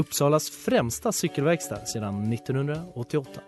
Uppsalas 0.00 0.50
främsta 0.50 1.12
cykelverkstad 1.12 1.86
sedan 1.86 2.32
1988. 2.32 3.40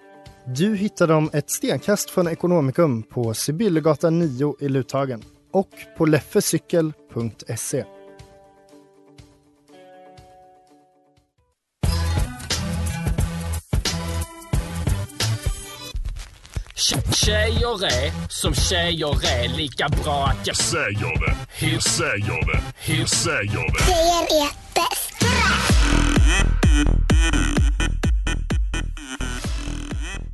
Du 0.46 0.76
hittar 0.76 1.06
dem 1.06 1.30
ett 1.32 1.50
stenkast 1.50 2.10
från 2.10 2.28
Ekonomikum 2.28 3.02
på 3.02 3.34
Sibyllegatan 3.34 4.18
9 4.18 4.56
i 4.60 4.68
Luthagen 4.68 5.22
och 5.52 5.70
på 5.96 6.06
leffecykel.se. 6.06 7.84
Tjejer 17.12 17.84
är 17.84 18.28
som 18.28 18.54
tjejer 18.54 19.26
är 19.26 19.56
lika 19.56 19.88
bra 19.88 20.26
att 20.26 20.46
jag 20.46 20.56
säger 20.56 21.26
det. 21.26 21.36
Hur 21.66 21.78
säger 21.78 22.52
det? 22.52 22.62
Hur 22.78 23.06
säger 23.06 23.72
det? 23.72 23.84
Tjejer 23.84 24.42
är 24.42 24.50
bäst. 24.74 25.11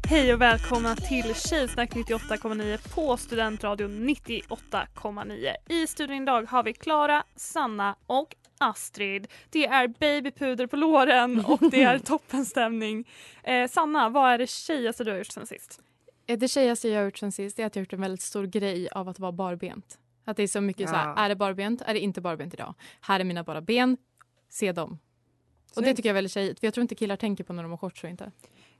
Hej 0.09 0.35
och 0.35 0.41
välkomna 0.41 0.97
till 0.97 1.35
Tjejsnack 1.35 1.91
98,9 1.95 2.95
på 2.95 3.17
Studentradion 3.17 4.09
98,9. 4.09 5.55
I 5.69 5.87
studion 5.87 6.23
idag 6.23 6.43
har 6.51 6.63
vi 6.63 6.73
Klara, 6.73 7.25
Sanna 7.37 7.97
och 8.07 8.37
Astrid. 8.59 9.27
Det 9.51 9.67
är 9.67 9.89
babypuder 9.89 10.67
på 10.67 10.77
låren 10.77 11.45
och 11.45 11.71
det 11.71 11.83
är 11.83 11.99
toppenstämning. 12.09 13.09
Eh, 13.45 13.69
Sanna, 13.69 14.09
vad 14.09 14.33
är 14.33 14.39
det 14.39 14.51
tjejigaste 14.51 15.05
du 15.05 15.11
har 15.11 15.19
gjort 15.19 15.27
sen 15.33 15.47
sist? 15.47 15.81
Eh, 16.27 16.39
Det 16.39 16.49
tjejigaste 16.49 16.89
jag 16.89 16.99
har 17.01 17.05
gjort 17.05 17.19
sen 17.19 17.33
sist 17.33 17.59
är 17.59 17.67
att 17.67 17.77
jag 17.77 17.81
har 17.81 17.85
gjort 17.85 17.93
en 17.93 18.01
väldigt 18.01 18.23
stor 18.23 18.45
grej 18.47 18.89
av 18.89 19.09
att 19.09 19.19
vara 19.19 19.33
barbent. 19.33 19.99
Att 20.25 20.37
det 20.37 20.43
är 20.43 20.49
så 20.49 20.61
mycket 20.61 20.89
så 20.89 20.95
Ja. 20.95 20.99
här, 20.99 21.25
är 21.25 21.29
det 21.29 21.37
barbent? 21.37 21.83
Är 21.83 21.95
det 21.95 22.01
inte 22.01 22.21
barbent 22.21 22.55
idag? 22.55 22.75
Här 23.01 23.21
är 23.21 23.25
mina 23.25 23.45
bara 23.45 23.61
ben, 23.61 23.97
se 24.49 24.73
dem. 24.73 24.91
Och 24.91 24.99
det 25.83 25.87
Snyggt. 25.87 25.97
tycker 25.97 26.09
jag 26.09 26.13
är 26.13 26.15
väldigt 26.15 26.33
tjejigt, 26.33 26.61
för 26.61 26.67
jag 26.67 26.75
tror 26.75 26.83
inte 26.83 26.95
killar 26.95 27.17
tänker 27.17 27.45
på 27.45 27.53
när 27.53 27.63
de 27.63 27.71
har 27.71 27.79
shorts 27.79 28.05
och 28.05 28.11
inte. 28.11 28.33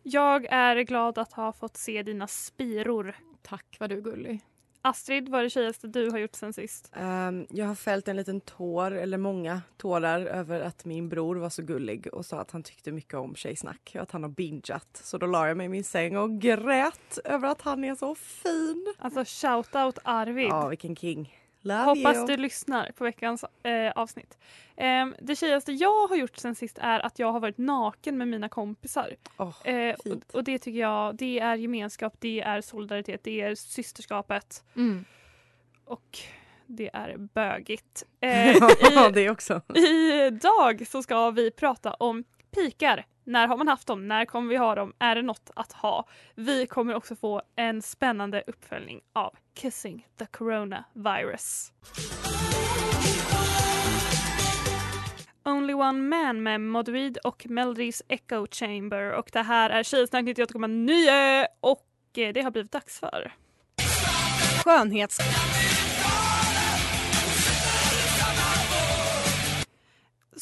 Jag 0.03 0.47
är 0.51 0.77
glad 0.77 1.19
att 1.19 1.33
ha 1.33 1.53
fått 1.53 1.77
se 1.77 2.03
dina 2.03 2.27
spiror. 2.27 3.17
Tack, 3.43 3.77
vad 3.81 3.91
du 3.91 3.97
är 3.97 4.01
gullig. 4.01 4.41
Astrid, 4.83 5.29
vad 5.29 5.41
är 5.41 5.45
det 5.45 5.51
tjejigaste 5.51 5.89
du 5.89 6.11
har 6.11 6.19
gjort 6.19 6.35
sen 6.35 6.53
sist? 6.53 6.91
Ehm, 6.95 7.47
jag 7.51 7.67
har 7.67 7.75
fällt 7.75 8.09
en 8.09 8.17
liten 8.17 8.41
tår, 8.41 8.91
eller 8.91 9.19
många 9.19 9.63
tårar, 9.77 10.21
över 10.21 10.61
att 10.61 10.85
min 10.85 11.09
bror 11.09 11.37
var 11.37 11.51
så 11.51 11.63
gullig 11.63 12.15
och 12.15 12.27
sa 12.27 12.41
att 12.41 12.51
han 12.51 12.63
tyckte 12.63 12.93
mycket 12.93 13.15
om 13.15 13.35
tjejsnack 13.35 13.93
och 13.95 14.03
att 14.03 14.11
han 14.11 14.23
har 14.23 14.31
bingeat. 14.31 15.01
Så 15.05 15.19
då 15.19 15.27
la 15.27 15.49
jag 15.49 15.57
mig 15.57 15.67
i 15.67 15.69
min 15.69 15.85
säng 15.85 16.17
och 16.17 16.41
grät 16.41 17.19
över 17.25 17.49
att 17.49 17.63
han 17.63 17.85
är 17.85 17.95
så 17.95 18.15
fin. 18.15 18.95
Alltså 18.99 19.21
shout-out 19.21 19.99
Arvid. 20.05 20.49
Ja, 20.49 20.69
vilken 20.69 20.97
king. 20.97 21.35
Love 21.61 21.85
Hoppas 21.85 22.17
you. 22.17 22.27
du 22.27 22.37
lyssnar 22.37 22.91
på 22.93 23.05
veckans 23.05 23.45
eh, 23.63 23.93
avsnitt. 23.95 24.39
Ehm, 24.77 25.15
det 25.21 25.37
tjejigaste 25.37 25.73
jag 25.73 26.09
har 26.09 26.17
gjort 26.17 26.37
sen 26.37 26.55
sist 26.55 26.79
är 26.81 27.01
att 27.01 27.19
jag 27.19 27.33
har 27.33 27.41
varit 27.41 27.59
naken 27.59 28.19
med 28.19 28.29
mina 28.29 28.49
kompisar. 28.49 29.17
Åh, 29.37 29.55
Eh, 29.69 29.95
och, 29.95 30.35
och 30.35 30.45
det 30.45 30.59
tycker 30.59 30.81
jag, 30.81 31.17
det 31.17 31.39
är 31.41 31.55
gemenskap, 31.55 32.15
det 32.19 32.41
är 32.41 32.61
solidaritet, 32.61 33.21
det 33.25 33.41
är 33.41 33.55
systerskapet 33.55 34.65
Mm. 34.77 35.05
och 35.85 36.19
det 36.67 36.91
är 36.93 37.17
bögigt. 37.17 38.05
Eh, 38.21 38.57
ja, 38.57 39.09
i, 39.09 39.13
det 39.13 39.31
också. 39.31 39.61
Idag 40.27 40.87
så 40.89 41.03
ska 41.03 41.31
vi 41.31 41.51
prata 41.51 41.95
om 41.95 42.25
pikar. 42.51 43.07
När 43.29 43.49
har 43.49 43.57
man 43.57 43.69
haft 43.69 43.87
dem? 43.87 44.09
När 44.09 44.25
kommer 44.25 44.49
vi 44.49 44.57
ha 44.57 44.75
dem? 44.75 44.93
Är 44.99 45.15
det 45.15 45.23
något 45.23 45.51
att 45.57 45.73
ha? 45.73 46.09
Vi 46.35 46.67
kommer 46.67 46.95
också 46.95 47.17
få 47.17 47.43
en 47.57 47.83
spännande 47.83 48.45
uppföljning 48.47 49.01
av 49.13 49.35
Kissing 49.55 50.07
the 50.19 50.27
Coronavirus. 50.27 51.73
Only 55.45 55.75
One 55.75 55.99
Man 55.99 56.43
med 56.43 56.61
Modweed 56.61 57.17
och 57.17 57.47
Melodies 57.49 58.03
Echo 58.09 58.47
Chamber 58.51 59.13
och 59.13 59.31
det 59.33 59.43
här 59.43 59.71
är 59.71 59.83
Tjejsnack 59.83 60.25
98,9 60.25 61.47
och 61.61 61.87
eh, 62.17 62.33
det 62.33 62.43
har 62.43 62.51
blivit 62.51 62.73
dags 62.73 63.01
för 63.01 63.33
Skönhets... 64.65 65.19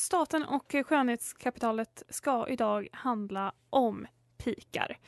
Staten 0.06 0.44
och 0.44 0.75
skönhetskapitalet 0.87 2.03
ska 2.09 2.49
idag 2.49 2.89
handla 2.93 3.53
om 3.71 4.06
pikar. 4.37 4.99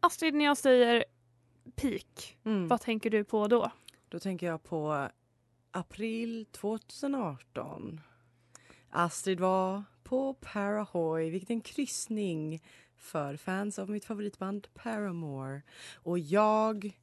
Astrid, 0.00 0.34
när 0.34 0.44
jag 0.44 0.56
säger 0.56 1.04
pik, 1.76 2.38
Mm. 2.44 2.68
vad 2.68 2.80
tänker 2.80 3.10
du 3.10 3.24
på 3.24 3.48
då? 3.48 3.70
Då 4.08 4.18
tänker 4.18 4.46
jag 4.46 4.62
på 4.62 5.08
april 5.70 6.46
2018. 6.52 8.00
Astrid 8.90 9.40
var 9.40 9.82
på 10.02 10.34
Parahoy, 10.34 11.30
vilket 11.30 11.50
är 11.50 11.54
en 11.54 11.60
kryssning 11.60 12.62
för 12.96 13.36
fans 13.36 13.78
av 13.78 13.90
mitt 13.90 14.04
favoritband 14.04 14.68
Paramore. 14.74 15.62
Och 15.94 16.18
jag 16.18 16.98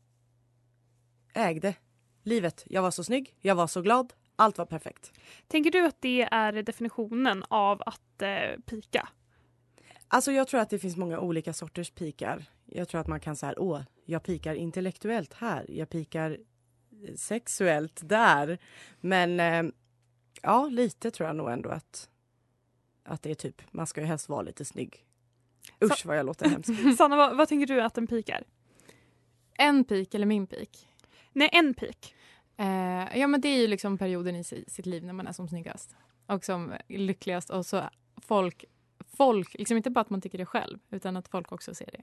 ägde 1.33 1.75
livet. 2.23 2.63
Jag 2.67 2.81
var 2.81 2.91
så 2.91 3.03
snygg, 3.03 3.35
jag 3.39 3.55
var 3.55 3.67
så 3.67 3.81
glad, 3.81 4.13
allt 4.41 4.57
var 4.57 4.65
perfekt. 4.65 5.11
Tänker 5.47 5.71
du 5.71 5.85
att 5.85 6.01
det 6.01 6.21
är 6.31 6.51
definitionen 6.63 7.43
av 7.47 7.81
att 7.85 8.21
eh, 8.21 8.59
pika? 8.65 9.09
Alltså 10.07 10.31
jag 10.31 10.47
tror 10.47 10.59
att 10.59 10.69
det 10.69 10.79
finns 10.79 10.97
många 10.97 11.19
olika 11.19 11.53
sorters 11.53 11.91
pikar. 11.91 12.45
Jag 12.65 12.87
tror 12.87 13.01
att 13.01 13.07
man 13.07 13.19
kan 13.19 13.35
säga, 13.35 13.53
åh, 13.57 13.81
jag 14.05 14.23
pikar 14.23 14.55
intellektuellt 14.55 15.33
här, 15.33 15.65
jag 15.69 15.89
pikar 15.89 16.37
eh, 17.07 17.15
sexuellt 17.15 18.01
där. 18.03 18.57
Men 19.01 19.39
eh, 19.39 19.73
ja, 20.41 20.67
lite 20.67 21.11
tror 21.11 21.27
jag 21.27 21.35
nog 21.35 21.51
ändå 21.51 21.69
att, 21.69 22.09
att 23.03 23.21
det 23.21 23.31
är 23.31 23.35
typ, 23.35 23.61
man 23.71 23.87
ska 23.87 24.01
ju 24.01 24.07
helst 24.07 24.29
vara 24.29 24.41
lite 24.41 24.65
snygg. 24.65 25.05
Usch 25.83 26.05
vad 26.05 26.17
jag 26.17 26.25
låter 26.25 26.49
hemsk. 26.49 26.69
Sanna, 26.97 27.15
vad, 27.15 27.37
vad 27.37 27.47
tänker 27.47 27.67
du 27.67 27.81
att 27.81 27.97
en 27.97 28.07
pik 28.07 28.29
är? 28.29 28.43
En 29.53 29.83
pik 29.83 30.13
eller 30.13 30.25
min 30.25 30.47
pik? 30.47 30.87
Nej, 31.33 31.49
en 31.51 31.73
pik. 31.73 32.15
Eh, 32.57 33.17
ja 33.19 33.27
men 33.27 33.41
det 33.41 33.47
är 33.47 33.57
ju 33.61 33.67
liksom 33.67 33.97
perioden 33.97 34.35
i 34.35 34.43
si- 34.43 34.65
sitt 34.67 34.85
liv 34.85 35.03
när 35.05 35.13
man 35.13 35.27
är 35.27 35.31
som 35.31 35.47
snyggast 35.47 35.95
och 36.27 36.45
som 36.45 36.73
lyckligast 36.87 37.49
och 37.49 37.65
så 37.65 37.81
folk, 38.21 38.65
folk, 39.17 39.53
liksom 39.53 39.77
inte 39.77 39.89
bara 39.89 40.01
att 40.01 40.09
man 40.09 40.21
tycker 40.21 40.37
det 40.37 40.45
själv 40.45 40.79
utan 40.89 41.17
att 41.17 41.27
folk 41.27 41.51
också 41.51 41.75
ser 41.75 41.89
det. 41.91 42.01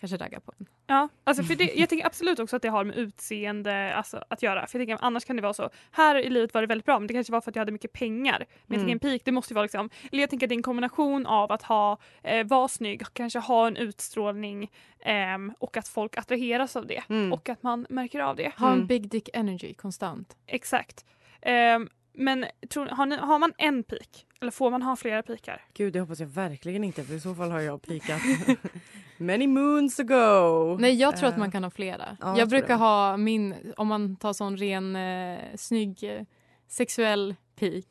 Kanske 0.00 0.16
raggar 0.16 0.40
på 0.40 0.52
en. 0.58 0.66
Ja, 0.86 1.08
alltså 1.24 1.42
för 1.42 1.54
det, 1.54 1.72
jag 1.74 1.88
tänker 1.88 2.06
absolut 2.06 2.38
också 2.38 2.56
att 2.56 2.62
det 2.62 2.68
har 2.68 2.84
med 2.84 2.96
utseende 2.96 3.94
alltså, 3.94 4.24
att 4.30 4.42
göra. 4.42 4.66
För 4.66 4.78
jag 4.78 4.86
tänker, 4.88 5.04
annars 5.04 5.24
kan 5.24 5.36
det 5.36 5.42
vara 5.42 5.52
så, 5.54 5.70
här 5.92 6.16
i 6.16 6.30
livet 6.30 6.54
var 6.54 6.60
det 6.60 6.66
väldigt 6.66 6.84
bra 6.86 6.98
men 6.98 7.06
det 7.06 7.14
kanske 7.14 7.32
var 7.32 7.40
för 7.40 7.50
att 7.50 7.56
jag 7.56 7.60
hade 7.60 7.72
mycket 7.72 7.92
pengar. 7.92 8.38
Men 8.38 8.46
jag 8.66 8.74
Mm. 8.76 8.80
tänker 8.98 9.06
en 9.08 9.12
peak, 9.12 9.22
det 9.24 9.32
måste 9.32 9.52
ju 9.52 9.54
vara 9.54 9.62
liksom, 9.62 9.90
eller 10.12 10.20
jag 10.22 10.30
tänker 10.30 10.46
att 10.46 10.48
det 10.48 10.54
är 10.54 10.56
en 10.56 10.62
kombination 10.62 11.26
av 11.26 11.52
att 11.52 11.62
ha, 11.62 11.98
eh, 12.22 12.46
vara 12.46 12.68
snygg, 12.68 13.02
kanske 13.12 13.38
ha 13.38 13.66
en 13.66 13.76
utstrålning 13.76 14.70
ehm, 15.00 15.52
och 15.58 15.76
att 15.76 15.88
folk 15.88 16.18
attraheras 16.18 16.76
av 16.76 16.86
det. 16.86 17.02
Mm. 17.08 17.32
Och 17.32 17.48
att 17.48 17.62
man 17.62 17.86
märker 17.88 18.20
av 18.20 18.36
det. 18.36 18.52
Ha 18.58 18.66
Mm. 18.68 18.80
en 18.80 18.86
big 18.86 19.08
dick 19.10 19.28
energy 19.32 19.74
konstant. 19.74 20.36
Exakt. 20.46 21.04
Ehm, 21.42 21.88
men 22.18 22.44
tror, 22.70 22.86
har, 22.86 23.06
ni, 23.06 23.16
har 23.16 23.38
man 23.38 23.52
en 23.58 23.82
peak? 23.84 24.26
Eller 24.40 24.50
får 24.52 24.70
man 24.70 24.82
ha 24.82 24.96
flera 24.96 25.22
pikar? 25.22 25.64
Gud, 25.74 25.92
det 25.92 26.00
hoppas 26.00 26.20
jag 26.20 26.26
verkligen 26.26 26.84
inte 26.84 27.04
för 27.04 27.14
i 27.14 27.20
så 27.20 27.34
fall 27.34 27.50
har 27.50 27.60
jag 27.60 27.82
pikat 27.82 28.20
many 29.16 29.46
moons 29.46 30.00
ago. 30.00 30.76
Nej 30.80 30.94
jag 30.94 31.16
tror 31.16 31.28
att 31.28 31.34
Eh, 31.34 31.38
man 31.38 31.50
kan 31.50 31.64
ha 31.64 31.70
flera. 31.70 32.16
ja, 32.20 32.38
jag 32.38 32.48
brukar 32.48 32.68
det. 32.68 32.74
ha 32.74 33.16
min, 33.16 33.54
om 33.76 33.88
man 33.88 34.16
tar 34.16 34.32
sån 34.32 34.56
ren 34.56 34.96
eh, 34.96 35.38
snygg 35.56 36.04
eh, 36.04 36.22
sexuell 36.68 37.34
peak. 37.60 37.84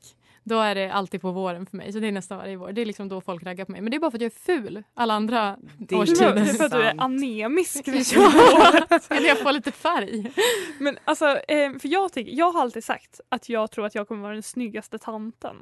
Då 0.50 0.60
är 0.60 0.76
det 0.76 0.90
alltid 0.94 1.22
på 1.22 1.32
våren 1.32 1.66
för 1.66 1.78
mig. 1.78 1.94
Så 1.94 2.00
det 2.00 2.08
är 2.08 2.12
nästan 2.12 2.38
varje 2.38 2.56
vår. 2.58 2.72
Det 2.72 2.82
är 2.82 2.86
liksom 2.86 3.10
då 3.10 3.22
folk 3.22 3.44
raggar 3.44 3.66
på 3.66 3.72
mig. 3.72 3.82
Men 3.82 3.92
det 3.92 3.98
är 3.98 4.00
bara 4.00 4.12
för 4.12 4.18
att 4.18 4.22
jag 4.22 4.32
är 4.32 4.40
ful 4.62 4.84
alla 4.94 5.14
andra 5.14 5.58
Det 5.78 5.84
är 5.84 5.88
Det 5.88 5.96
årstider. 5.96 6.36
är 6.36 6.46
för 6.46 6.66
att 6.66 6.72
du 6.72 6.82
är 6.82 6.94
anemisk. 7.02 7.88
Eller 7.88 9.28
jag 9.28 9.40
får 9.40 9.52
lite 9.52 9.72
färg. 9.72 10.32
Men 10.80 10.98
alltså, 11.06 11.26
eh, 11.26 11.72
för 11.80 11.88
jag, 11.88 12.14
tänker, 12.14 12.32
jag 12.32 12.52
har 12.52 12.62
alltid 12.62 12.84
sagt 12.84 13.22
att 13.30 13.50
jag 13.50 13.72
tror 13.72 13.86
att 13.86 13.96
jag 13.96 14.08
kommer 14.08 14.22
vara 14.22 14.34
den 14.34 14.44
snyggaste 14.44 14.98
tanten. 14.98 15.56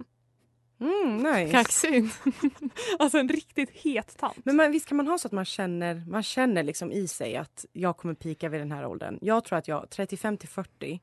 Mm, 0.81 1.17
nice. 1.17 1.51
Kaxigt. 1.51 2.19
Alltså 2.99 3.17
en 3.17 3.29
riktigt 3.29 3.69
het 3.69 4.17
tant. 4.17 4.37
Men 4.45 4.55
man, 4.55 4.71
visst 4.71 4.87
kan 4.87 4.97
man 4.97 5.07
ha 5.07 5.17
så 5.17 5.27
att 5.27 5.31
man 5.31 5.45
känner, 5.45 6.03
man 6.07 6.23
känner 6.23 6.63
liksom 6.63 6.91
i 6.91 7.07
sig 7.07 7.37
att 7.37 7.65
jag 7.73 7.97
kommer 7.97 8.13
pika 8.13 8.49
vid 8.49 8.61
den 8.61 8.71
här 8.71 8.85
åldern. 8.85 9.17
Jag 9.21 9.43
tror 9.43 9.57
att 9.57 9.67
jag, 9.67 9.89
35 9.89 10.37
till 10.37 10.49
40, 10.49 11.01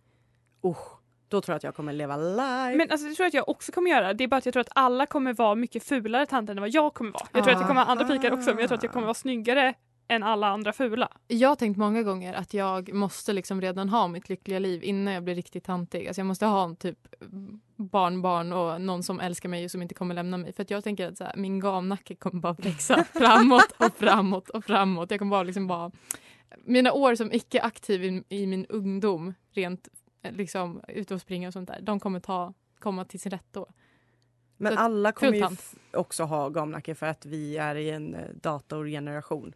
usch, 0.66 1.01
Då 1.32 1.40
tror 1.40 1.52
jag 1.52 1.56
att 1.56 1.62
jag 1.62 1.74
kommer 1.74 1.92
leva 1.92 2.16
live. 2.16 2.74
Men 2.76 2.90
alltså, 2.90 3.08
det 3.08 3.14
tror 3.14 3.24
jag 3.24 3.28
att 3.28 3.34
jag 3.34 3.48
också 3.48 3.72
kommer 3.72 3.90
göra. 3.90 4.14
Det 4.14 4.24
är 4.24 4.28
bara 4.28 4.36
att 4.36 4.46
jag 4.46 4.52
tror 4.52 4.60
att 4.60 4.72
alla 4.74 5.06
kommer 5.06 5.34
vara 5.34 5.54
mycket 5.54 5.84
fulare 5.84 6.26
tanter 6.26 6.54
än 6.54 6.60
vad 6.60 6.70
jag 6.70 6.94
kommer 6.94 7.12
vara. 7.12 7.26
Jag 7.32 7.44
tror 7.44 7.54
att 7.54 7.60
det 7.60 7.66
kommer 7.66 7.84
vara 7.84 7.92
andra 7.92 8.04
pikar 8.04 8.32
också 8.32 8.50
men 8.50 8.58
jag 8.58 8.68
tror 8.68 8.78
att 8.78 8.82
jag 8.82 8.92
kommer 8.92 9.06
vara 9.06 9.14
snyggare 9.14 9.74
än 10.08 10.22
alla 10.22 10.46
andra 10.46 10.72
fula. 10.72 11.08
Jag 11.28 11.48
har 11.48 11.56
tänkt 11.56 11.76
många 11.76 12.02
gånger 12.02 12.34
att 12.34 12.54
jag 12.54 12.92
måste 12.92 13.32
liksom 13.32 13.60
redan 13.60 13.88
ha 13.88 14.08
mitt 14.08 14.28
lyckliga 14.28 14.58
liv 14.58 14.84
innan 14.84 15.14
jag 15.14 15.24
blir 15.24 15.34
riktigt 15.34 15.64
tantig. 15.64 16.06
Alltså 16.06 16.20
jag 16.20 16.26
måste 16.26 16.46
ha 16.46 16.64
en 16.64 16.76
typ 16.76 16.98
barnbarn 17.76 18.52
och 18.52 18.80
någon 18.80 19.02
som 19.02 19.20
älskar 19.20 19.48
mig 19.48 19.64
och 19.64 19.70
som 19.70 19.82
inte 19.82 19.94
kommer 19.94 20.14
lämna 20.14 20.36
mig. 20.36 20.52
För 20.52 20.62
att 20.62 20.70
jag 20.70 20.84
tänker 20.84 21.08
att 21.08 21.18
så 21.18 21.24
här, 21.24 21.36
min 21.36 21.60
gamnacke 21.60 22.14
kommer 22.14 22.40
bara 22.40 22.52
växa 22.52 23.04
framåt 23.12 23.72
och 23.76 23.96
framåt 23.96 24.48
och 24.48 24.64
framåt. 24.64 25.10
Jag 25.10 25.18
kommer 25.18 25.30
bara 25.30 25.42
liksom 25.42 25.66
bara... 25.66 25.90
Mina 26.64 26.92
år 26.92 27.14
som 27.14 27.32
icke 27.32 27.60
aktiv 27.60 28.04
i, 28.04 28.24
i 28.28 28.46
min 28.46 28.66
ungdom, 28.66 29.34
rent 29.54 29.88
liksom 30.22 30.80
ute 30.88 31.14
och 31.14 31.20
springa 31.20 31.48
och 31.48 31.52
sånt 31.52 31.68
där, 31.68 31.80
de 31.80 32.00
kommer 32.00 32.20
ta, 32.20 32.54
komma 32.78 33.04
till 33.04 33.20
sin 33.20 33.30
rätt 33.30 33.46
då. 33.50 33.66
Men 34.56 34.72
Så 34.72 34.78
alla 34.78 35.12
kommer 35.12 35.32
ju 35.32 35.46
också 35.92 36.24
ha 36.24 36.48
gamnacke 36.48 36.94
för 36.94 37.06
att 37.06 37.26
vi 37.26 37.56
är 37.56 37.74
i 37.74 37.90
en 37.90 38.14
eh, 38.14 38.28
datorgeneration. 38.34 39.54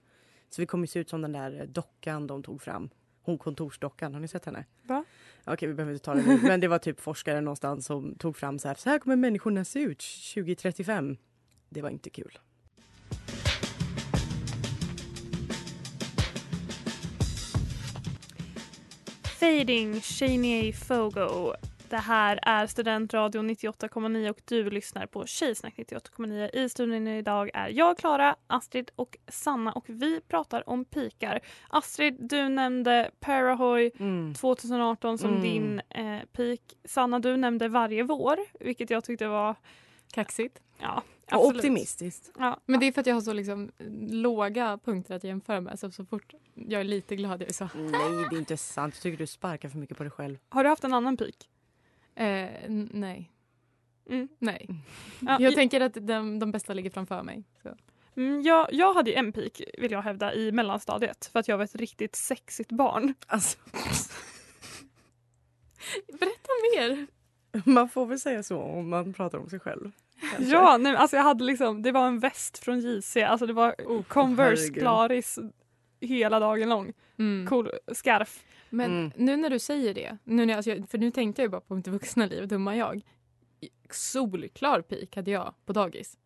Så 0.50 0.62
vi 0.62 0.66
kommer 0.66 0.86
se 0.86 0.98
ut 0.98 1.08
som 1.08 1.22
den 1.22 1.32
där 1.32 1.60
eh, 1.60 1.66
dockan 1.66 2.26
de 2.26 2.42
tog 2.42 2.62
fram. 2.62 2.90
Hon 3.22 3.38
kontorsdockan, 3.38 4.14
har 4.14 4.20
ni 4.20 4.28
sett 4.28 4.44
henne? 4.44 4.64
Va? 4.82 5.04
Okej, 5.44 5.68
vi 5.68 5.74
behöver 5.74 5.92
inte 5.92 6.04
ta 6.04 6.14
det 6.14 6.22
nu. 6.26 6.38
Men 6.42 6.60
det 6.60 6.68
var 6.68 6.78
typ 6.78 7.00
forskare 7.00 7.40
någonstans 7.40 7.86
som 7.86 8.14
tog 8.14 8.36
fram 8.36 8.58
så 8.58 8.68
här. 8.68 8.74
Så 8.74 8.90
här 8.90 8.98
kommer 8.98 9.16
människorna 9.16 9.64
se 9.64 9.80
ut 9.80 10.04
2035. 10.34 11.16
Det 11.68 11.82
var 11.82 11.90
inte 11.90 12.10
kul. 12.10 12.38
Fading 19.40 20.00
Shania 20.00 20.72
Fogo. 20.72 21.52
Det 21.88 21.96
här 21.96 22.38
är 22.42 22.66
Studentradion 22.66 23.50
98,9 23.50 24.30
och 24.30 24.40
du 24.44 24.70
lyssnar 24.70 25.06
på 25.06 25.26
Tjejsnack 25.26 25.74
98,9. 25.76 26.50
I 26.56 26.68
studion 26.68 27.06
idag 27.08 27.50
är 27.54 27.68
jag, 27.68 27.98
Klara, 27.98 28.36
Astrid 28.46 28.90
och 28.96 29.16
Sanna 29.28 29.72
och 29.72 29.84
vi 29.86 30.20
pratar 30.20 30.68
om 30.68 30.84
pikar. 30.84 31.40
Astrid, 31.68 32.16
du 32.20 32.48
nämnde 32.48 33.10
Parahoy 33.20 33.90
Mm. 33.98 34.34
2018 34.34 35.18
som 35.18 35.30
Mm. 35.30 35.42
din 35.42 35.80
eh, 35.90 36.22
peak. 36.32 36.60
Sanna, 36.84 37.18
du 37.18 37.36
nämnde 37.36 37.68
varje 37.68 38.02
vår, 38.02 38.38
vilket 38.60 38.90
jag 38.90 39.04
tyckte 39.04 39.26
var 39.28 39.54
Kaxigt. 40.12 40.60
ja, 40.80 41.02
Och 41.26 41.32
absolut. 41.32 41.56
optimistiskt. 41.56 42.30
Ja, 42.38 42.60
Men 42.66 42.80
det 42.80 42.86
är 42.86 42.92
för 42.92 43.00
att 43.00 43.06
jag 43.06 43.14
har 43.14 43.20
så 43.20 43.32
liksom 43.32 43.70
låga 44.10 44.78
punkter 44.84 45.14
att 45.16 45.24
jämföra 45.24 45.60
med. 45.60 45.78
Så, 45.78 45.90
så 45.90 46.04
fort 46.04 46.34
jag 46.56 46.80
är 46.80 46.84
lite 46.84 47.16
glad 47.16 47.42
jag 47.42 47.48
är 47.48 47.52
så... 47.52 47.68
Nej, 47.74 48.26
det 48.30 48.36
är 48.36 48.38
inte 48.38 48.56
sant. 48.56 48.94
Jag 48.94 49.02
tycker 49.02 49.18
du 49.18 49.26
sparkar 49.26 49.68
för 49.68 49.78
mycket 49.78 49.96
på 49.96 50.02
dig 50.02 50.10
själv. 50.12 50.38
Har 50.48 50.64
du 50.64 50.70
haft 50.70 50.84
en 50.84 50.94
annan 50.94 51.16
peak? 51.16 51.48
Eh, 52.14 52.48
nej. 52.90 53.32
Mm. 54.10 54.28
Nej. 54.38 54.68
Ja, 55.20 55.40
Jag 55.40 55.54
tänker 55.54 55.80
att 55.80 55.94
de, 56.00 56.38
de 56.38 56.50
bästa 56.52 56.74
ligger 56.74 56.90
framför 56.90 57.22
mig. 57.22 57.44
Så. 57.62 57.76
Mm, 58.16 58.42
jag, 58.42 58.72
jag 58.72 58.94
hade 58.94 59.12
en 59.12 59.32
peak, 59.32 59.62
vill 59.78 59.92
jag 59.92 60.02
hävda, 60.02 60.34
i 60.34 60.52
mellanstadiet 60.52 61.26
för 61.32 61.38
att 61.38 61.48
jag 61.48 61.56
var 61.58 61.64
ett 61.64 61.74
riktigt 61.74 62.16
sexigt 62.16 62.72
barn. 62.72 63.14
Alltså, 63.26 63.58
Berätta 66.20 66.50
mer! 66.74 67.06
man 67.64 67.88
får 67.88 68.06
väl 68.06 68.20
säga 68.20 68.42
så 68.42 68.58
om 68.60 68.88
man 68.88 69.12
pratar 69.12 69.38
om 69.38 69.50
sig 69.50 69.60
själv. 69.60 69.90
kanske. 70.20 70.52
Ja, 70.52 70.76
nej, 70.76 70.96
alltså 70.96 71.16
jag 71.16 71.24
hade 71.24 71.44
liksom, 71.44 71.82
det 71.82 71.92
var 71.92 72.06
en 72.06 72.18
väst 72.18 72.58
från 72.58 72.80
JC, 72.80 73.16
alltså 73.16 73.46
det 73.46 73.52
var 73.52 74.02
Converse 74.02 74.62
herregud. 74.62 74.74
Glaris 74.82 75.38
hela 76.00 76.40
dagen 76.40 76.68
lång. 76.68 76.92
Mm. 77.18 77.46
Cool 77.46 77.70
scarf. 77.92 78.44
Men 78.70 78.90
Mm. 78.90 79.10
nu 79.16 79.36
när 79.36 79.50
du 79.50 79.58
säger 79.58 79.94
det, 79.94 80.16
nu 80.24 80.46
när, 80.46 80.56
alltså, 80.56 80.70
jag- 80.70 80.88
för 80.88 80.98
nu 80.98 81.10
tänkte 81.10 81.42
jag 81.42 81.50
bara 81.50 81.60
på 81.60 81.74
mitt 81.74 81.88
vuxna 81.88 82.26
liv, 82.26 82.48
dumma 82.48 82.76
jag. 82.76 83.02
Solklar 83.90 84.80
pik 84.82 85.16
hade 85.16 85.30
jag 85.30 85.54
på 85.66 85.72
dagis. 85.72 86.18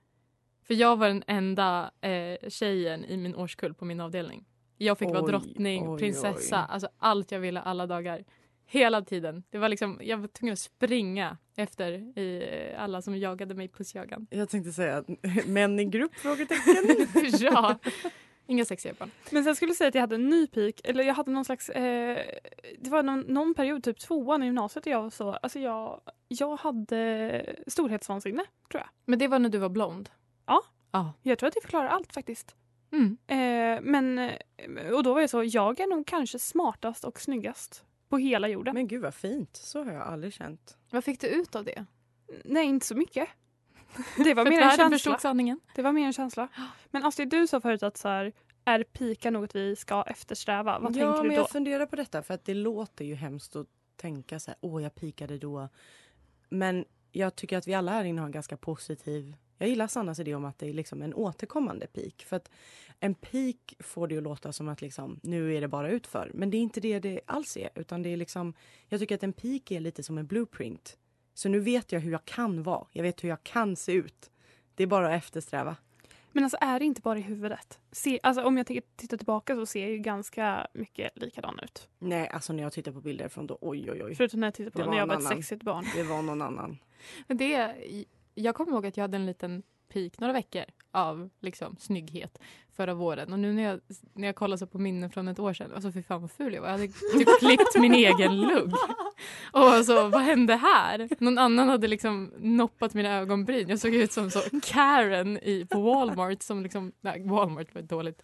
För 0.66 0.74
jag 0.74 0.96
var 0.96 1.08
den 1.08 1.22
enda 1.26 1.90
eh, 2.00 2.48
tjejen 2.48 3.04
i 3.04 3.16
min 3.16 3.34
årskull 3.34 3.74
på 3.74 3.84
min 3.84 4.00
avdelning. 4.00 4.44
Jag 4.76 4.98
fick 4.98 5.08
vara 5.08 5.22
Oj, 5.22 5.30
drottning, 5.30 5.88
oj, 5.88 5.98
prinsessa, 5.98 6.56
oj. 6.60 6.66
alltså 6.68 6.88
allt 6.98 7.32
jag 7.32 7.40
ville 7.40 7.60
alla 7.60 7.86
dagar. 7.86 8.24
Hela 8.66 9.02
tiden. 9.02 9.42
Det 9.50 9.58
var 9.58 9.68
liksom, 9.68 10.00
jag 10.02 10.16
var 10.18 10.28
tvungen 10.28 10.52
att 10.52 10.58
springa 10.58 11.36
efter 11.56 12.18
i, 12.18 12.48
eh, 12.72 12.82
alla 12.82 13.02
som 13.02 13.16
jagade 13.18 13.54
mig 13.54 13.68
pussjagan. 13.68 14.26
Jag 14.30 14.48
tänkte 14.48 14.72
säga 14.72 14.96
att 14.96 15.06
män 15.46 15.80
i 15.80 15.84
grupp? 15.84 16.14
Frågetecken. 16.14 17.06
ja. 17.40 17.78
Inga 18.50 18.64
sexiga 18.64 18.94
barn. 18.98 19.10
Men 19.30 19.44
sen 19.44 19.56
skulle 19.56 19.70
jag 19.70 19.76
säga 19.76 19.88
att 19.88 19.94
jag 19.94 20.00
hade 20.02 20.14
en 20.14 20.28
ny 20.28 20.46
peak, 20.46 20.80
eller 20.84 21.04
jag 21.04 21.14
hade 21.14 21.30
någon 21.30 21.44
slags, 21.44 21.68
eh, 21.68 22.18
det 22.78 22.90
var 22.90 23.02
någon, 23.02 23.20
någon 23.20 23.54
period, 23.54 23.84
typ 23.84 23.98
tvåan 23.98 24.42
i 24.42 24.46
gymnasiet, 24.46 24.84
där 24.84 24.90
jag 24.90 25.02
var 25.02 25.10
så, 25.10 25.32
alltså 25.32 25.58
jag, 25.58 26.00
jag 26.28 26.56
hade 26.56 27.56
storhetsvansinne 27.66 28.44
tror 28.70 28.80
jag. 28.80 28.88
Men 29.04 29.18
det 29.18 29.28
var 29.28 29.38
när 29.38 29.48
du 29.48 29.58
var 29.58 29.68
blond? 29.68 30.10
Ja. 30.46 30.62
Ja. 30.90 31.12
Jag 31.22 31.38
tror 31.38 31.48
att 31.48 31.54
det 31.54 31.60
förklarar 31.60 31.88
allt 31.88 32.12
faktiskt. 32.12 32.54
Mm. 32.92 33.16
Eh, 33.26 33.82
men, 33.82 34.18
eh, 34.18 34.92
och 34.92 35.02
då 35.02 35.14
var 35.14 35.20
jag 35.20 35.30
så, 35.30 35.44
jag 35.44 35.80
är 35.80 35.86
nog 35.86 36.06
kanske 36.06 36.38
smartast 36.38 37.04
och 37.04 37.20
snyggast 37.20 37.84
på 38.08 38.18
hela 38.18 38.48
jorden. 38.48 38.74
Men 38.74 38.88
gud 38.88 39.02
vad 39.02 39.14
fint. 39.14 39.56
Så 39.56 39.84
har 39.84 39.92
jag 39.92 40.02
aldrig 40.02 40.32
känt. 40.32 40.78
Vad 40.90 41.04
fick 41.04 41.20
du 41.20 41.26
ut 41.26 41.54
av 41.54 41.64
det? 41.64 41.84
Nej, 42.44 42.66
inte 42.66 42.86
så 42.86 42.94
mycket. 42.94 43.28
Det 44.16 44.34
var 44.34 44.44
mer 44.44 44.60
att 44.60 44.64
en 44.64 44.76
känsla. 44.76 44.90
förstod 44.90 45.20
sanningen. 45.20 45.60
Det 45.74 45.82
var 45.82 45.92
mer 45.92 46.06
en 46.06 46.12
känsla. 46.12 46.48
Men 46.90 47.04
Astrid, 47.04 47.28
du 47.28 47.46
sa 47.46 47.60
förut 47.60 47.82
att 47.82 47.96
så 47.96 48.08
här, 48.08 48.32
är 48.64 48.82
pika 48.82 49.30
något 49.30 49.54
vi 49.54 49.76
ska 49.76 50.04
eftersträva? 50.06 50.78
Vad 50.78 50.96
ja, 50.96 51.12
tänker 51.12 51.22
du 51.22 51.28
då? 51.28 51.34
jag 51.34 51.50
funderar 51.50 51.86
på 51.86 51.96
detta 51.96 52.22
för 52.22 52.34
att 52.34 52.44
det 52.44 52.54
låter 52.54 53.04
ju 53.04 53.14
hemskt 53.14 53.56
att 53.56 53.66
tänka 53.96 54.40
så 54.40 54.50
här, 54.50 54.58
åh 54.60 54.82
jag 54.82 54.94
pikade 54.94 55.38
då. 55.38 55.68
Men 56.48 56.84
jag 57.12 57.36
tycker 57.36 57.58
att 57.58 57.68
vi 57.68 57.74
alla 57.74 57.92
här 57.92 58.04
inne 58.04 58.20
har 58.20 58.26
en 58.26 58.32
ganska 58.32 58.56
positiv 58.56 59.36
jag 59.60 59.68
gillar 59.68 59.86
Sannas 59.86 60.18
idé 60.18 60.34
om 60.34 60.44
att 60.44 60.58
det 60.58 60.68
är 60.68 60.72
liksom 60.72 61.02
en 61.02 61.14
återkommande 61.14 61.86
peak. 61.86 62.24
För 62.26 62.36
att 62.36 62.50
en 63.00 63.14
peak 63.14 63.74
får 63.78 64.08
det 64.08 64.14
ju 64.14 64.20
låta 64.20 64.52
som 64.52 64.68
att 64.68 64.82
liksom, 64.82 65.20
nu 65.22 65.56
är 65.56 65.60
det 65.60 65.68
bara 65.68 65.90
utför. 65.90 66.30
Men 66.34 66.50
det 66.50 66.56
är 66.56 66.60
inte 66.60 66.80
det 66.80 66.98
det 66.98 67.20
alls 67.26 67.56
är. 67.56 67.70
Utan 67.74 68.02
det 68.02 68.08
är 68.08 68.16
liksom, 68.16 68.54
jag 68.88 69.00
tycker 69.00 69.14
att 69.14 69.22
en 69.22 69.32
peak 69.32 69.70
är 69.70 69.80
lite 69.80 70.02
som 70.02 70.18
en 70.18 70.26
blueprint. 70.26 70.98
Så 71.34 71.48
nu 71.48 71.60
vet 71.60 71.92
jag 71.92 72.00
hur 72.00 72.12
jag 72.12 72.24
kan 72.24 72.62
vara. 72.62 72.86
Jag 72.92 73.02
vet 73.02 73.24
hur 73.24 73.28
jag 73.28 73.42
kan 73.42 73.76
se 73.76 73.92
ut. 73.92 74.30
Det 74.74 74.82
är 74.82 74.86
bara 74.86 75.06
att 75.06 75.18
eftersträva. 75.24 75.76
Men 76.32 76.44
alltså 76.44 76.58
är 76.60 76.78
det 76.78 76.84
inte 76.84 77.00
bara 77.00 77.18
i 77.18 77.22
huvudet? 77.22 77.78
Se, 77.92 78.20
alltså, 78.22 78.44
om 78.44 78.56
jag 78.56 78.66
tittar 78.66 79.16
tillbaka 79.16 79.54
så 79.54 79.66
ser 79.66 79.80
jag 79.80 79.90
ju 79.90 79.98
ganska 79.98 80.66
mycket 80.74 81.18
likadan 81.18 81.58
ut. 81.62 81.88
Nej, 81.98 82.28
alltså 82.28 82.52
när 82.52 82.62
jag 82.62 82.72
tittar 82.72 82.92
på 82.92 83.00
bilder 83.00 83.28
från 83.28 83.46
då, 83.46 83.58
oj 83.60 83.90
oj 83.90 84.04
oj. 84.04 84.14
Förutom 84.14 84.40
när 84.40 84.46
jag 84.46 84.54
tittar 84.54 84.70
på 84.70 84.78
Det 84.78 84.90
när 84.90 84.96
jag 84.96 85.06
var 85.06 85.16
ett 85.16 85.24
sexigt 85.24 85.62
barn. 85.62 85.84
Det 85.96 86.02
var 86.02 86.22
någon 86.22 86.42
annan. 86.42 86.78
Men 87.26 87.36
det, 87.36 87.74
jag 88.34 88.54
kommer 88.54 88.72
ihåg 88.72 88.86
att 88.86 88.96
jag 88.96 89.04
hade 89.04 89.16
en 89.16 89.26
liten 89.26 89.62
peak 89.92 90.18
några 90.18 90.32
veckor 90.32 90.64
av 90.92 91.30
liksom, 91.40 91.76
snygghet 91.78 92.38
förra 92.76 92.94
våren. 92.94 93.32
Och 93.32 93.38
nu 93.38 93.52
när 93.52 93.62
jag, 93.62 93.80
när 94.14 94.28
jag 94.28 94.36
kollar 94.36 94.56
så 94.56 94.66
på 94.66 94.78
minnen 94.78 95.10
från 95.10 95.28
ett 95.28 95.38
år 95.38 95.52
sedan, 95.52 95.70
alltså 95.74 95.92
fy 95.92 96.02
fan 96.02 96.20
vad 96.20 96.30
ful 96.30 96.54
jag 96.54 96.60
var. 96.62 96.68
Jag 96.68 96.78
hade 96.78 96.88
typ 96.88 97.38
klippt 97.40 97.74
min 97.80 97.94
egen 97.94 98.40
lugg. 98.40 98.72
Och 99.52 99.84
så, 99.84 100.08
vad 100.08 100.22
hände 100.22 100.56
här? 100.56 101.08
Någon 101.18 101.38
annan 101.38 101.68
hade 101.68 101.88
liksom 101.88 102.32
noppat 102.38 102.94
mina 102.94 103.18
ögonbryn. 103.18 103.68
Jag 103.68 103.78
såg 103.78 103.94
ut 103.94 104.12
som 104.12 104.30
så 104.30 104.40
Karen 104.62 105.38
i, 105.42 105.66
på 105.70 105.80
Walmart 105.80 106.42
som 106.42 106.62
liksom, 106.62 106.92
nej 107.00 107.22
Walmart 107.28 107.74
var 107.74 107.82
dåligt. 107.82 108.22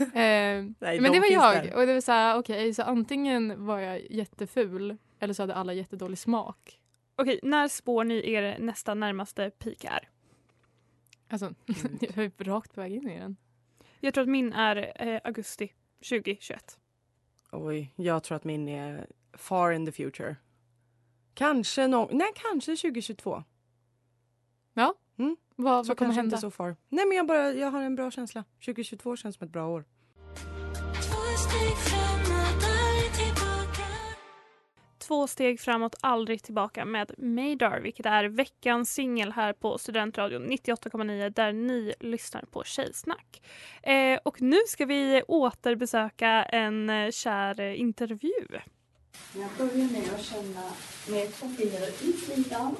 Eh, 0.00 0.06
Nej, 0.14 0.74
men 0.80 1.02
de 1.02 1.10
det 1.10 1.20
var 1.20 1.32
jag 1.32 1.54
där. 1.64 1.74
och 1.74 1.86
det 1.86 1.94
var 1.94 2.00
så 2.00 2.12
här, 2.12 2.38
okej 2.38 2.74
så 2.74 2.82
antingen 2.82 3.66
var 3.66 3.78
jag 3.78 4.10
jätteful 4.10 4.96
eller 5.20 5.34
så 5.34 5.42
hade 5.42 5.54
alla 5.54 5.72
jättedålig 5.72 6.18
smak. 6.18 6.80
Okej, 7.16 7.40
när 7.42 7.68
spår 7.68 8.04
ni 8.04 8.32
er 8.32 8.56
nästa 8.58 8.94
närmaste 8.94 9.50
peak 9.50 9.84
är? 9.84 10.08
Alltså, 11.28 11.54
jag 12.00 12.18
är 12.18 12.44
rakt 12.44 12.74
på 12.74 12.80
väg 12.80 12.92
in 12.94 13.08
i 13.08 13.18
den. 13.18 13.36
Jag 14.00 14.14
tror 14.14 14.22
att 14.22 14.28
min 14.28 14.52
är 14.52 15.02
eh, 15.08 15.20
augusti 15.24 15.72
2021. 16.08 16.78
Oj, 17.52 17.92
jag 17.96 18.22
tror 18.22 18.36
att 18.36 18.44
min 18.44 18.68
är 18.68 19.06
far 19.32 19.72
in 19.72 19.86
the 19.86 19.92
future. 19.92 20.36
Kanske 21.34 21.86
no 21.86 22.08
nej 22.12 22.32
kanske 22.34 22.76
2022. 22.76 23.44
Ja. 24.74 24.94
Mm. 25.18 25.36
Vad, 25.56 25.86
Så 25.86 25.90
vad 25.90 25.98
kommer 25.98 26.12
hända? 26.12 26.36
inte 26.36 26.40
så 26.40 26.50
far. 26.50 26.76
Nej 26.88 27.06
men 27.06 27.16
jag 27.16 27.26
bara, 27.26 27.52
jag 27.52 27.70
har 27.70 27.82
en 27.82 27.94
bra 27.94 28.10
känsla. 28.10 28.44
2022 28.64 29.16
känns 29.16 29.36
som 29.36 29.46
ett 29.46 29.52
bra 29.52 29.68
år. 29.68 29.84
Två 35.08 35.26
steg 35.26 35.60
framåt, 35.60 35.94
aldrig 36.00 36.42
tillbaka 36.42 36.84
med 36.84 37.12
Madar, 37.18 37.80
vilket 37.80 38.06
är 38.06 38.24
veckans 38.24 38.94
singel 38.94 39.32
här 39.32 39.52
på 39.52 39.78
Studentradion 39.78 40.50
98,9 40.50 41.30
där 41.30 41.52
ni 41.52 41.94
lyssnar 42.00 42.42
på 42.42 42.64
Tjejsnack. 42.64 43.42
Eh, 43.82 44.18
och 44.22 44.42
nu 44.42 44.56
ska 44.68 44.86
vi 44.86 45.22
återbesöka 45.28 46.28
en 46.44 46.90
eh, 46.90 47.10
kär 47.10 47.60
intervju. 47.60 48.30
Jag 49.32 49.50
börjar 49.58 49.92
med 49.92 50.14
att 50.14 50.24
känna 50.24 50.62
med 51.08 51.28
fingrar 51.28 51.88
i 51.88 52.12
slidan. 52.12 52.76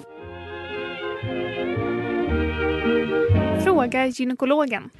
Fråga 3.64 4.06
gynekologen. 4.06 4.90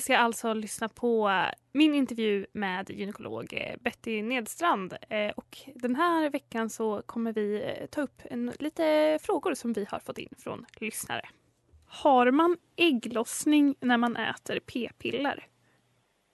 Vi 0.00 0.04
ska 0.04 0.16
alltså 0.16 0.52
lyssna 0.54 0.88
på 0.88 1.28
eh, 1.28 1.54
min 1.72 1.94
intervju 1.94 2.46
med 2.52 2.90
gynekolog 2.90 3.52
eh, 3.52 3.76
Betty 3.80 4.22
Nedstrand. 4.22 4.94
Eh, 5.08 5.30
och 5.36 5.58
den 5.74 5.96
här 5.96 6.30
veckan 6.30 6.70
så 6.70 7.02
kommer 7.06 7.32
vi 7.32 7.74
ta 7.90 8.00
upp 8.00 8.22
en, 8.24 8.52
lite 8.58 9.18
frågor 9.22 9.54
som 9.54 9.72
vi 9.72 9.86
har 9.90 9.98
fått 9.98 10.18
in 10.18 10.34
från 10.38 10.64
lyssnare. 10.80 11.20
Har 11.86 12.30
man 12.30 12.56
ägglossning 12.76 13.74
när 13.80 13.96
man 13.96 14.16
äter 14.16 14.60
p-piller? 14.60 15.46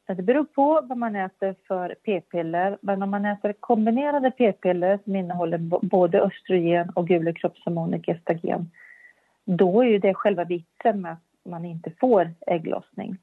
Det 0.07 0.23
beror 0.23 0.45
på 0.45 0.81
vad 0.83 0.99
man 0.99 1.17
äter 1.17 1.55
för 1.69 1.95
p-piller. 2.05 2.79
Men 2.81 3.03
om 3.03 3.11
man 3.11 3.25
äter 3.25 3.53
kombinerade 3.53 4.31
p-piller 4.31 4.99
som 5.05 5.17
innehåller 5.17 5.59
både 5.83 6.21
östrogen 6.21 6.91
och 6.91 7.09
gula 7.09 7.35
och 7.65 8.05
gestagen 8.07 8.71
då 9.45 9.81
är 9.81 9.87
ju 9.87 9.99
det 9.99 10.15
själva 10.15 10.45
vitsen 10.45 11.01
med 11.01 11.13
att 11.13 11.51
man 11.51 11.65
inte 11.65 11.91
får 12.01 12.35
ägglossning. 12.47 13.19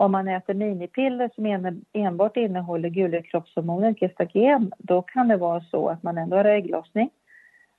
Om 0.00 0.12
man 0.12 0.28
äter 0.28 0.54
minipiller 0.54 1.30
som 1.34 1.82
enbart 1.92 2.36
innehåller 2.36 2.88
gulkroppshormonet 2.88 4.00
gestagen 4.00 4.72
då 4.78 5.02
kan 5.02 5.28
det 5.28 5.36
vara 5.36 5.60
så 5.60 5.88
att 5.88 6.02
man 6.02 6.18
ändå 6.18 6.36
har 6.36 6.44
ägglossning. 6.44 7.10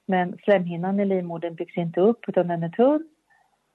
Men 0.05 0.37
slemhinnan 0.43 0.99
i 0.99 1.05
livmodern 1.05 1.55
byggs 1.55 1.77
inte 1.77 2.01
upp 2.01 2.29
utan 2.29 2.47
den 2.47 2.63
är 2.63 2.69
tunn 2.69 3.09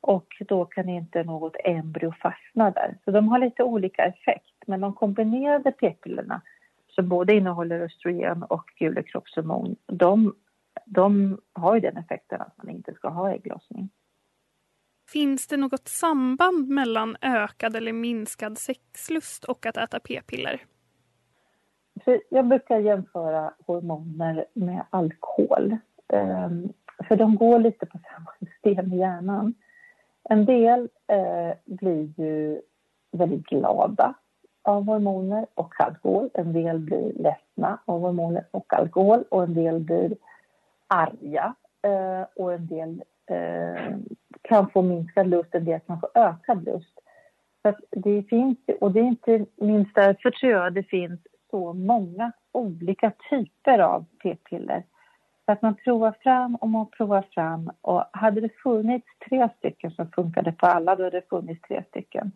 och 0.01 0.27
då 0.49 0.65
kan 0.65 0.89
inte 0.89 1.25
något 1.25 1.57
embryo 1.65 2.13
fastna 2.13 2.71
där. 2.71 2.99
Så 3.05 3.11
de 3.11 3.29
har 3.29 3.39
lite 3.39 3.63
olika 3.63 4.05
effekt. 4.05 4.55
Men 4.67 4.81
de 4.81 4.93
kombinerade 4.93 5.73
p-pillerna 5.73 6.43
som 6.89 7.09
både 7.09 7.35
innehåller 7.35 7.81
östrogen 7.81 8.43
och 8.43 8.65
gulekroppshormon 8.79 9.77
de, 9.87 10.35
de 10.85 11.39
har 11.53 11.75
ju 11.75 11.81
den 11.81 11.97
effekten 11.97 12.41
att 12.41 12.57
man 12.57 12.69
inte 12.69 12.95
ska 12.95 13.09
ha 13.09 13.33
ägglossning. 13.33 13.91
Finns 15.09 15.47
det 15.47 15.57
något 15.57 15.89
samband 15.89 16.69
mellan 16.69 17.17
ökad 17.21 17.77
eller 17.77 17.93
minskad 17.93 18.59
sexlust 18.59 19.45
och 19.45 19.67
att 19.67 19.77
äta 19.77 20.01
p-piller? 20.01 20.65
Jag 22.29 22.47
brukar 22.47 22.79
jämföra 22.79 23.53
hormoner 23.67 24.45
med 24.53 24.85
alkohol. 24.91 25.77
Ehm, 26.09 26.73
för 27.09 27.17
de 27.17 27.37
går 27.37 27.59
lite 27.59 27.87
på 27.87 27.99
samma 27.99 28.33
system 28.41 28.93
i 28.93 28.99
hjärnan. 28.99 29.55
En 30.29 30.45
del 30.45 30.89
eh, 31.07 31.57
blir 31.65 32.21
ju 32.21 32.61
väldigt 33.13 33.47
glada 33.47 34.15
av 34.63 34.87
hormoner 34.87 35.47
och 35.55 35.81
alkohol. 35.81 36.31
En 36.35 36.53
del 36.53 36.79
blir 36.79 37.13
ledsna 37.13 37.79
av 37.85 38.01
hormoner 38.01 38.47
och 38.51 38.73
alkohol 38.73 39.25
och 39.29 39.43
en 39.43 39.55
del 39.55 39.81
blir 39.81 40.17
arga 40.87 41.55
eh, 41.83 42.27
och 42.37 42.53
en 42.53 42.67
del 42.67 43.03
eh, 43.31 43.97
kan 44.43 44.71
få 44.71 44.83
minskad 44.83 45.27
lust, 45.27 45.55
en 45.55 45.65
del 45.65 45.81
kan 45.81 46.01
få 46.01 46.09
ökad 46.15 46.65
lust. 46.65 46.99
Så 47.63 47.69
att 47.69 47.81
det 47.91 48.23
finns, 48.23 48.59
och 48.81 48.93
det 48.93 49.01
är 49.01 49.05
inte 49.05 49.47
minst 49.57 49.95
därför 49.95 50.31
tror 50.31 50.53
jag 50.53 50.73
det 50.73 50.83
finns 50.83 51.21
så 51.51 51.73
många 51.73 52.33
olika 52.53 53.13
typer 53.31 53.79
av 53.79 54.05
p-piller. 54.23 54.83
Så 55.47 55.53
att 55.53 55.63
man 55.63 55.75
provar 55.75 56.15
fram 56.23 56.55
och 56.57 56.69
man 56.69 56.87
provar 56.91 57.25
fram 57.31 57.71
och 57.81 58.05
hade 58.13 58.41
det 58.41 58.49
funnits 58.63 59.07
tre 59.29 59.49
stycken 59.59 59.91
som 59.91 60.11
funkade 60.11 60.53
på 60.53 60.67
alla 60.67 60.97
då 60.97 61.05
hade 61.05 61.21
det 61.21 61.29
funnits 61.29 61.63
tre 61.69 61.85
stycken. 61.89 62.33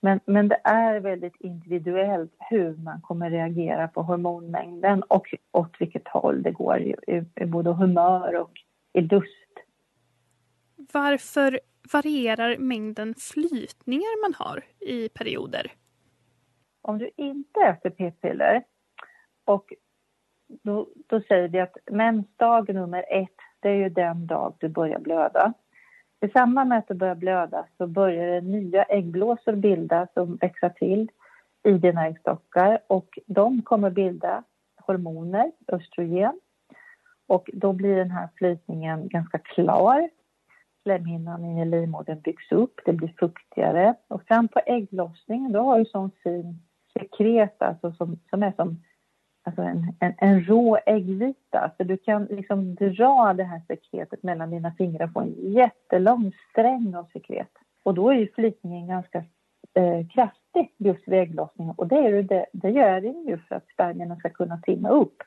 Men, 0.00 0.20
men 0.24 0.48
det 0.48 0.60
är 0.64 1.00
väldigt 1.00 1.36
individuellt 1.40 2.36
hur 2.38 2.76
man 2.76 3.00
kommer 3.00 3.30
reagera 3.30 3.88
på 3.88 4.02
hormonmängden 4.02 5.02
och 5.02 5.34
åt 5.52 5.76
vilket 5.78 6.08
håll 6.08 6.42
det 6.42 6.50
går 6.50 6.78
i, 6.78 6.94
i, 7.06 7.24
i 7.42 7.46
både 7.46 7.72
humör 7.72 8.40
och 8.40 8.50
i 8.92 9.00
lust. 9.00 9.52
Varför 10.92 11.60
varierar 11.92 12.56
mängden 12.58 13.14
flytningar 13.14 14.22
man 14.22 14.34
har 14.34 14.64
i 14.80 15.08
perioder? 15.08 15.72
Om 16.82 16.98
du 16.98 17.10
inte 17.16 17.60
äter 17.60 17.90
p-piller 17.90 18.64
och 19.44 19.72
då, 20.62 20.88
då 21.06 21.20
säger 21.20 21.48
vi 21.48 21.60
att 21.60 21.76
mensdag 21.90 22.74
nummer 22.74 23.04
ett, 23.10 23.36
det 23.60 23.68
är 23.68 23.74
ju 23.74 23.88
den 23.88 24.26
dag 24.26 24.54
du 24.58 24.68
börjar 24.68 24.98
blöda. 24.98 25.52
I 26.20 26.28
samband 26.28 26.68
med 26.68 26.78
att 26.78 26.88
du 26.88 26.94
börjar 26.94 27.14
blöda 27.14 27.66
så 27.78 27.86
börjar 27.86 28.26
det 28.26 28.40
nya 28.40 28.82
äggblåsor 28.82 29.52
bildas 29.52 30.08
och 30.14 30.42
växa 30.42 30.70
till 30.70 31.10
i 31.62 31.72
dina 31.72 32.06
äggstockar 32.06 32.78
och 32.86 33.18
de 33.26 33.62
kommer 33.62 33.90
bilda 33.90 34.44
hormoner, 34.76 35.52
östrogen. 35.68 36.40
Och 37.26 37.50
då 37.52 37.72
blir 37.72 37.96
den 37.96 38.10
här 38.10 38.28
flytningen 38.36 39.08
ganska 39.08 39.38
klar. 39.38 40.08
Slemhinnan 40.82 41.44
i 41.44 41.64
livmodern 41.64 42.20
byggs 42.20 42.52
upp, 42.52 42.80
det 42.84 42.92
blir 42.92 43.14
fuktigare 43.18 43.94
och 44.08 44.22
fram 44.22 44.48
på 44.48 44.60
ägglossningen 44.66 45.52
då 45.52 45.60
har 45.60 45.78
du 45.78 45.84
sån 45.84 46.10
fin 46.22 46.62
sekret 46.92 47.62
alltså 47.62 47.92
som, 47.92 48.18
som 48.30 48.42
är 48.42 48.52
som 48.52 48.76
alltså 49.42 49.62
en, 49.62 49.94
en, 50.00 50.14
en 50.18 50.44
rå 50.44 50.78
äggvita. 50.86 51.70
Så 51.76 51.84
du 51.84 51.96
kan 51.96 52.24
liksom 52.24 52.74
dra 52.74 53.34
det 53.36 53.44
här 53.44 53.62
sekretet 53.66 54.22
mellan 54.22 54.50
dina 54.50 54.72
fingrar 54.72 55.06
och 55.06 55.12
få 55.12 55.20
en 55.20 55.52
jättelång 55.52 56.32
sträng 56.50 56.94
av 56.94 57.04
sekret. 57.12 57.50
Och 57.82 57.94
då 57.94 58.10
är 58.10 58.14
ju 58.14 58.32
flytningen 58.32 58.88
ganska 58.88 59.24
eh, 59.74 60.06
kraftig 60.14 60.74
just 60.76 61.08
vid 61.08 61.20
ägglossningen. 61.20 61.74
Och 61.76 61.86
det, 61.86 61.98
är 61.98 62.22
det, 62.22 62.46
det 62.52 62.70
gör 62.70 63.00
den 63.00 63.26
ju 63.26 63.38
för 63.38 63.54
att 63.54 63.68
spermierna 63.68 64.16
ska 64.16 64.30
kunna 64.30 64.58
timma 64.58 64.88
upp 64.88 65.22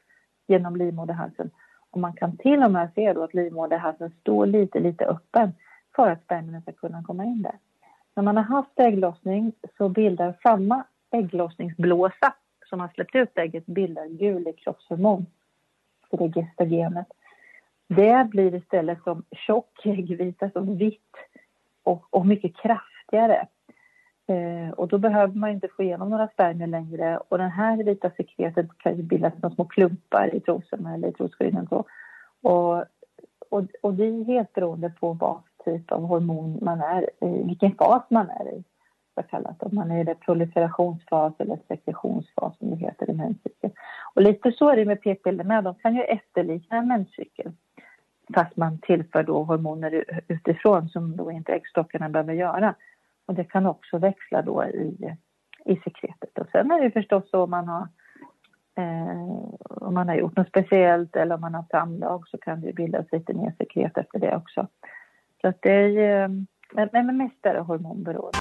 genom 0.47 0.75
livmoderhalsen. 0.75 1.51
Och 1.95 2.01
man 2.01 2.13
kan 2.13 2.37
till 2.37 2.63
och 2.63 2.71
med 2.71 2.89
se 2.95 3.13
då 3.13 3.23
att 3.23 3.33
livmoderhalsen 3.33 4.11
står 4.21 4.45
lite, 4.45 4.79
lite 4.79 5.05
öppen 5.05 5.53
för 5.95 6.09
att 6.09 6.23
spermierna 6.23 6.61
ska 6.61 6.71
kunna 6.71 7.03
komma 7.03 7.23
in 7.23 7.41
där. 7.41 7.55
När 8.15 8.23
man 8.23 8.37
har 8.37 8.43
haft 8.43 8.79
ägglossning 8.79 9.53
så 9.77 9.89
bildar 9.89 10.37
samma 10.43 10.83
ägglossningsblåsa 11.11 12.33
som 12.69 12.79
har 12.79 12.87
släppt 12.87 13.15
ut 13.15 13.37
ägget 13.37 13.65
bildar 13.65 14.07
gulekroppshormon. 14.07 15.25
Så 16.09 16.17
det 16.17 16.23
är 16.23 16.33
gestagenet. 16.33 17.07
Det 17.87 18.27
blir 18.29 18.55
istället 18.55 19.03
som 19.03 19.23
tjock 19.31 19.85
äggvita, 19.85 20.49
som 20.49 20.77
vitt 20.77 21.15
och, 21.83 22.05
och 22.09 22.25
mycket 22.25 22.57
kraftigare. 22.57 23.47
Eh, 24.27 24.69
och 24.69 24.87
då 24.87 24.97
behöver 24.97 25.33
man 25.33 25.49
inte 25.49 25.67
få 25.67 25.83
igenom 25.83 26.09
några 26.09 26.27
spermier 26.27 26.67
längre 26.67 27.17
och 27.17 27.37
den 27.37 27.51
här 27.51 27.83
vita 27.83 28.09
sekretet 28.09 28.67
kan 28.77 28.97
ju 28.97 29.03
bildas 29.03 29.33
som 29.41 29.51
små 29.51 29.65
klumpar 29.65 30.35
i 30.35 30.39
trosorna 30.39 30.93
eller 30.93 31.07
i 31.07 31.13
trosskydden. 31.13 31.67
Och, 31.67 31.87
Och, 32.41 32.85
och, 33.49 33.63
och 33.81 33.93
det 33.93 34.05
är 34.05 34.23
helt 34.23 34.53
beroende 34.53 34.89
på 34.89 35.13
vad 35.13 35.41
typ 35.65 35.91
av 35.91 36.01
hormon 36.01 36.59
man 36.61 36.81
är 36.81 37.09
i, 37.21 37.43
vilken 37.43 37.75
fas 37.75 38.03
man 38.09 38.29
är 38.29 38.53
i 38.53 38.63
kallat. 39.23 39.63
Om 39.63 39.75
man 39.75 39.91
är 39.91 40.01
i 40.01 40.03
det 40.03 40.15
proliferationsfas 40.15 41.33
eller 41.37 41.59
sekretionsfas 41.67 42.57
som 42.57 42.69
det 42.69 42.75
heter 42.75 43.09
i 43.09 43.13
menscykeln. 43.13 43.73
Och 44.13 44.21
lite 44.21 44.51
så 44.51 44.69
är 44.69 44.75
det 44.75 44.85
med 44.85 45.01
p-piller 45.01 45.43
med. 45.43 45.63
De 45.63 45.75
kan 45.75 45.95
ju 45.95 46.01
efterlikna 46.01 46.77
en 46.77 46.87
menscykel. 46.87 47.51
Fast 48.33 48.55
man 48.57 48.79
tillför 48.79 49.23
då 49.23 49.43
hormoner 49.43 50.03
utifrån 50.27 50.89
som 50.89 51.15
då 51.15 51.31
inte 51.31 51.53
äggstockarna 51.53 52.09
behöver 52.09 52.33
göra. 52.33 52.75
Och 53.25 53.33
det 53.33 53.43
kan 53.43 53.65
också 53.65 53.97
växla 53.97 54.41
då 54.41 54.65
i, 54.65 55.15
i 55.65 55.75
sekretet. 55.75 56.37
Och 56.37 56.47
sen 56.51 56.71
är 56.71 56.81
det 56.81 56.91
förstås 56.91 57.29
så 57.29 57.43
om 57.43 57.49
man 57.49 57.67
har 57.67 57.87
eh, 58.77 59.53
om 59.85 59.93
man 59.93 60.07
har 60.07 60.15
gjort 60.15 60.37
något 60.37 60.47
speciellt 60.47 61.15
eller 61.15 61.35
om 61.35 61.41
man 61.41 61.55
har 61.55 61.65
samlag 61.71 62.27
så 62.27 62.37
kan 62.37 62.61
det 62.61 62.73
bildas 62.73 63.05
lite 63.11 63.33
mer 63.33 63.53
sekret 63.57 63.97
efter 63.97 64.19
det 64.19 64.35
också. 64.35 64.67
Så 65.41 65.47
att 65.47 65.61
det 65.61 65.73
är 65.73 65.87
ju, 65.87 66.45
men, 66.73 66.89
men 66.91 67.17
mest 67.17 67.45
är 67.45 67.53
det 67.53 67.61
hormonberoende. 67.61 68.39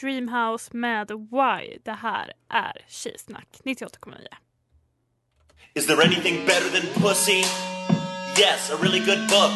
Dreamhouse 0.00 0.76
med 0.76 1.10
Why. 1.10 1.78
Det 1.82 1.92
här 1.92 2.32
är 2.48 2.76
Tjejsnack 2.86 3.48
98,9. 3.64 4.14
Is 5.74 5.86
there 5.86 6.02
anything 6.02 6.46
better 6.46 6.70
than 6.70 7.02
pussy? 7.02 7.44
Yes, 8.38 8.70
a 8.70 8.76
really 8.82 8.98
good 9.00 9.28
book. 9.28 9.52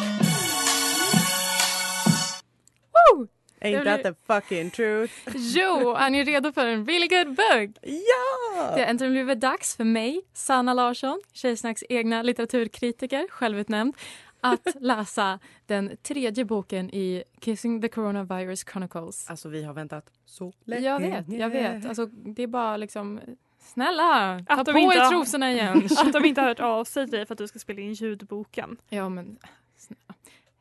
Woo! 2.93 3.27
Ain't 3.61 3.83
that 3.85 4.03
the 4.03 4.15
fucking 4.27 4.69
truth? 4.71 5.11
Jo, 5.35 5.95
är 5.95 6.09
ni 6.09 6.23
redo 6.23 6.51
för 6.51 6.65
en 6.67 6.85
really 6.85 7.07
good 7.07 7.27
book? 7.35 7.69
Ja! 7.83 8.71
Det 8.75 8.81
har 8.81 8.87
äntligen 8.87 9.13
blivit 9.13 9.39
dags 9.39 9.75
för 9.75 9.83
mig, 9.83 10.21
Sanna 10.33 10.73
Larsson, 10.73 11.21
Tjejsnacks 11.33 11.83
egna 11.89 12.21
litteraturkritiker, 12.23 13.27
självutnämnd, 13.29 13.95
att 14.41 14.67
läsa 14.79 15.39
den 15.65 15.97
tredje 16.03 16.45
boken 16.45 16.89
i 16.89 17.23
Kissing 17.39 17.81
the 17.81 17.87
Coronavirus 17.89 18.63
Chronicles. 18.63 19.29
Alltså 19.29 19.49
vi 19.49 19.63
har 19.63 19.73
väntat 19.73 20.05
så 20.25 20.53
länge. 20.65 20.87
Jag 20.87 20.99
vet, 20.99 21.25
jag 21.27 21.49
vet. 21.49 21.85
Alltså, 21.85 22.05
det 22.05 22.43
är 22.43 22.47
bara 22.47 22.77
liksom... 22.77 23.19
Snälla, 23.67 24.39
ta 24.47 24.53
Att 24.53 24.65
de 24.65 24.71
på 24.73 24.79
er 24.93 24.99
har- 24.99 25.09
trosorna 25.11 25.51
igen. 25.51 25.87
Att 25.97 26.13
de 26.13 26.25
inte 26.25 26.41
har 26.41 26.47
hört 26.47 26.59
av 26.59 26.83
sig 26.83 27.05
till 27.05 27.11
dig 27.17 27.25
för 27.25 27.33
att 27.33 27.37
du 27.37 27.47
ska 27.47 27.59
spela 27.59 27.81
in 27.81 27.93
ljudboken. 27.93 28.77
ja, 28.89 29.09
men 29.09 29.37
snälla. 29.75 30.13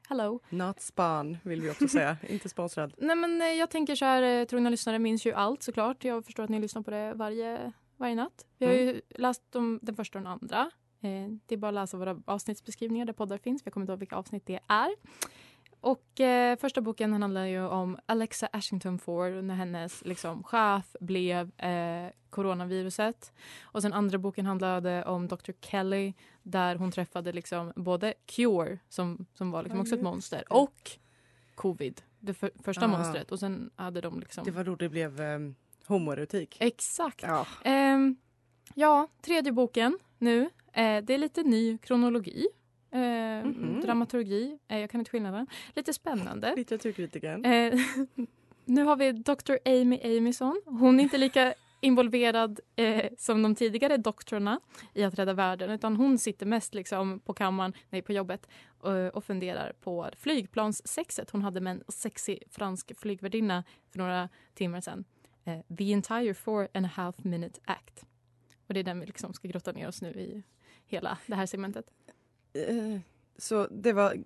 Hello. 0.09 0.41
Not 0.49 0.81
span 0.81 1.39
vill 1.43 1.61
vi 1.61 1.71
också 1.71 1.89
säga, 1.89 2.17
inte 2.29 2.49
sponsrad. 2.49 2.95
Nej, 2.99 3.17
men 3.17 3.41
eh, 3.43 3.47
jag 3.47 3.71
tänker 3.71 3.95
så 3.95 4.05
här, 4.05 4.23
eh, 4.23 4.45
trogna 4.45 4.71
lyssnare 4.71 4.99
minns 4.99 5.27
ju 5.27 5.33
allt 5.33 5.63
såklart. 5.63 6.05
Jag 6.05 6.25
förstår 6.25 6.43
att 6.43 6.51
ni 6.51 6.61
lyssnar 6.61 6.83
på 6.83 6.91
det 6.91 7.13
varje, 7.15 7.73
varje 7.97 8.15
natt. 8.15 8.47
Vi 8.59 8.67
har 8.67 8.73
ju 8.73 9.01
läst 9.11 9.57
om 9.57 9.79
den 9.83 9.97
första 9.97 10.19
och 10.19 10.23
den 10.25 10.33
andra. 10.33 10.71
Eh, 11.01 11.29
det 11.47 11.55
är 11.55 11.57
bara 11.57 11.69
att 11.69 11.75
läsa 11.75 11.97
våra 11.97 12.17
avsnittsbeskrivningar 12.25 13.07
där 13.07 13.13
poddar 13.13 13.39
finns. 13.39 13.63
Jag 13.65 13.73
kommer 13.75 13.85
inte 13.85 13.93
ihåg 13.93 13.99
vilka 13.99 14.17
avsnitt 14.17 14.47
det 14.47 14.61
är. 14.69 14.91
Och 15.80 16.21
eh, 16.21 16.59
första 16.59 16.80
boken 16.80 17.23
handlar 17.23 17.45
ju 17.45 17.66
om 17.66 17.99
Alexa 18.06 18.49
Ashington 18.52 18.99
Ford 18.99 19.33
när 19.33 19.54
hennes 19.54 20.04
liksom, 20.04 20.42
chef 20.42 20.97
blev 21.00 21.61
eh, 21.61 22.11
coronaviruset. 22.30 23.33
Och 23.62 23.83
sen 23.83 23.92
andra 23.92 24.18
boken 24.18 24.47
handlade 24.47 25.04
om 25.04 25.28
Dr. 25.28 25.52
Kelly 25.61 26.12
där 26.42 26.76
hon 26.76 26.92
träffade 26.92 27.33
liksom 27.33 27.73
både 27.76 28.14
Cure 28.26 28.78
som, 28.88 29.26
som 29.35 29.50
var 29.50 29.62
liksom 29.62 29.80
också 29.80 29.95
ett 29.95 30.02
monster 30.02 30.52
och 30.52 30.90
Covid, 31.54 32.02
det 32.21 32.35
för, 32.35 32.50
första 32.64 32.85
Ah. 32.85 32.88
monstret. 32.88 33.33
Och 33.33 33.40
sen 33.40 33.71
hade 33.76 34.00
de 34.00 34.21
liksom... 34.21 34.45
Det 34.45 34.50
var 34.50 34.64
då 34.64 34.76
det 34.76 34.88
blev 34.88 35.21
um, 35.21 35.54
homoerotik. 35.87 36.56
Exakt. 36.61 37.23
Ja. 37.23 37.47
Ehm, 37.64 38.16
ja, 38.75 39.09
tredje 39.23 39.52
boken 39.52 39.99
nu. 40.18 40.50
Eh, 40.73 41.04
det 41.04 41.14
är 41.14 41.18
lite 41.18 41.42
ny 41.42 41.78
kronologi. 41.78 42.47
Eh, 42.90 43.00
Mhm. 43.47 43.81
Dramaturgi. 43.81 44.59
Eh, 44.69 44.78
jag 44.78 44.90
kan 44.90 45.00
inte 45.00 45.11
skillnaden. 45.11 45.47
Lite 45.75 45.93
spännande. 45.93 46.55
Litteraturkritiken. 46.57 47.45
Eh, 47.45 47.75
nu 48.64 48.83
har 48.85 48.97
vi 48.97 49.12
Dr. 49.12 49.55
Amy 49.64 50.00
Amison. 50.19 50.62
Hon 50.66 51.00
är 51.00 51.02
inte 51.05 51.19
lika 51.19 51.55
involverad 51.81 52.61
eh, 52.76 53.05
som 53.19 53.43
de 53.43 53.55
tidigare 53.55 53.97
doktorerna 53.97 54.61
i 54.95 55.02
att 55.05 55.19
rädda 55.19 55.33
världen 55.33 55.71
utan 55.71 55.97
hon 55.97 56.19
sitter 56.19 56.47
mest 56.47 56.75
liksom 56.75 57.21
på 57.21 57.35
kammaren, 57.35 57.73
nej 57.90 58.02
på 58.02 58.12
jobbet 58.12 58.49
och, 58.81 59.14
och 59.16 59.25
funderar 59.25 59.73
på 59.81 60.09
flygplanssexet 60.16 61.31
hon 61.31 61.43
hade 61.43 61.61
med 61.61 61.71
en 61.71 61.83
sexig 61.88 62.43
fransk 62.50 62.93
flygvärdinna 62.99 63.64
för 63.93 63.99
några 63.99 64.28
timmar 64.55 64.81
sedan. 64.81 65.05
Eh, 65.45 65.76
The 65.76 65.93
entire 65.93 66.35
four 66.35 66.69
and 66.75 66.87
a 66.87 66.90
half 66.95 67.25
minute 67.25 67.61
act. 67.64 68.05
Och 68.66 68.75
det 68.75 68.81
är 68.81 68.85
den 68.85 69.00
vi 69.00 69.07
liksom 69.07 69.33
ska 69.35 69.49
grotta 69.49 69.73
ner 69.73 69.88
oss 69.88 70.02
nu 70.02 70.09
i 70.11 70.43
hela 70.87 71.19
det 71.26 71.35
här 71.35 71.47
segmentet. 71.47 71.87
Eh, 72.69 73.01
Så 73.39 73.67
det 73.71 73.93
var 73.93 74.17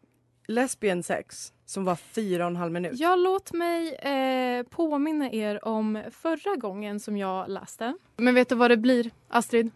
lesbian 0.46 1.02
sex 1.02 1.52
som 1.64 1.84
var 1.84 1.96
fyra 1.96 2.44
och 2.44 2.50
en 2.50 2.56
halv 2.56 2.72
minut. 2.72 2.92
Ja, 3.00 3.16
låt 3.16 3.52
mig 3.52 3.94
eh, 3.94 4.62
påminna 4.62 5.30
er 5.32 5.64
om 5.64 6.02
förra 6.10 6.56
gången 6.56 7.00
som 7.00 7.16
jag 7.16 7.48
läste. 7.50 7.94
Men 8.16 8.34
vet 8.34 8.48
du 8.48 8.54
vad 8.54 8.70
det 8.70 8.76
blir, 8.76 9.10
Astrid? 9.28 9.70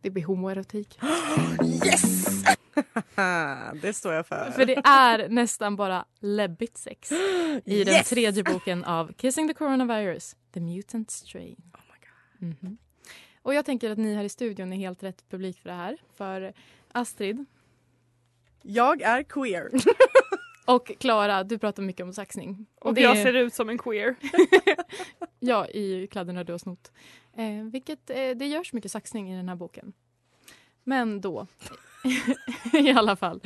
Det 0.00 0.10
blir 0.10 0.24
homoerotik. 0.24 0.98
Yes! 1.86 2.44
det 3.82 3.92
står 3.92 4.12
jag 4.12 4.26
för. 4.26 4.50
För 4.50 4.64
det 4.66 4.76
är 4.84 5.28
nästan 5.28 5.76
bara 5.76 6.04
läbbigt 6.20 6.76
sex 6.78 7.12
i 7.64 7.84
den 7.84 7.94
Yes! 7.94 8.08
tredje 8.08 8.42
boken 8.44 8.84
av 8.84 9.12
Kissing 9.12 9.48
the 9.48 9.54
Coronavirus, 9.54 10.36
The 10.54 10.60
Mutant 10.60 11.10
Strain. 11.10 11.56
Oh 11.74 11.80
my 11.92 11.98
God. 12.48 12.56
Mhm. 12.62 12.78
Och 13.42 13.54
jag 13.54 13.64
tänker 13.64 13.90
att 13.90 13.98
ni 13.98 14.14
här 14.14 14.24
i 14.24 14.28
studion 14.28 14.72
är 14.72 14.76
helt 14.76 15.02
rätt 15.02 15.24
publik 15.30 15.58
för 15.60 15.68
det 15.68 15.74
här. 15.76 15.96
För 16.16 16.52
Astrid 16.92 17.44
Jag 18.62 19.02
är 19.02 19.22
queer. 19.22 19.70
och 20.66 20.92
Klara, 21.00 21.44
du 21.44 21.58
pratar 21.58 21.82
mycket 21.82 22.04
om 22.04 22.12
saxning. 22.12 22.66
Och 22.80 22.94
det 22.94 23.00
jag 23.00 23.16
är- 23.16 23.22
ser 23.22 23.34
ut 23.34 23.54
som 23.54 23.68
en 23.68 23.78
queer. 23.78 24.14
Ja, 25.44 25.68
i 25.68 26.06
kläderna 26.06 26.44
du 26.44 26.52
har 26.52 26.58
snott. 26.58 26.92
Eh, 27.36 27.64
vilket, 27.72 28.10
eh, 28.10 28.30
det 28.30 28.46
görs 28.46 28.72
mycket 28.72 28.90
saxning 28.90 29.32
i 29.32 29.36
den 29.36 29.48
här 29.48 29.56
boken. 29.56 29.92
Men 30.84 31.20
då, 31.20 31.46
i 32.72 32.90
alla 32.90 33.16
fall. 33.16 33.40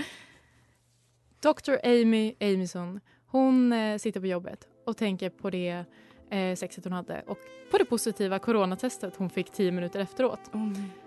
Dr. 1.40 1.74
Amy 1.84 2.34
Amison, 2.40 3.00
hon 3.26 3.72
eh, 3.72 3.98
sitter 3.98 4.20
på 4.20 4.26
jobbet 4.26 4.68
och 4.84 4.96
tänker 4.96 5.30
på 5.30 5.50
det 5.50 5.84
eh, 6.30 6.56
sexet 6.56 6.84
hon 6.84 6.92
hade 6.92 7.22
och 7.26 7.38
på 7.70 7.78
det 7.78 7.84
positiva 7.84 8.38
coronatestet 8.38 9.16
hon 9.16 9.30
fick 9.30 9.50
tio 9.50 9.72
minuter 9.72 10.00
efteråt. 10.00 10.40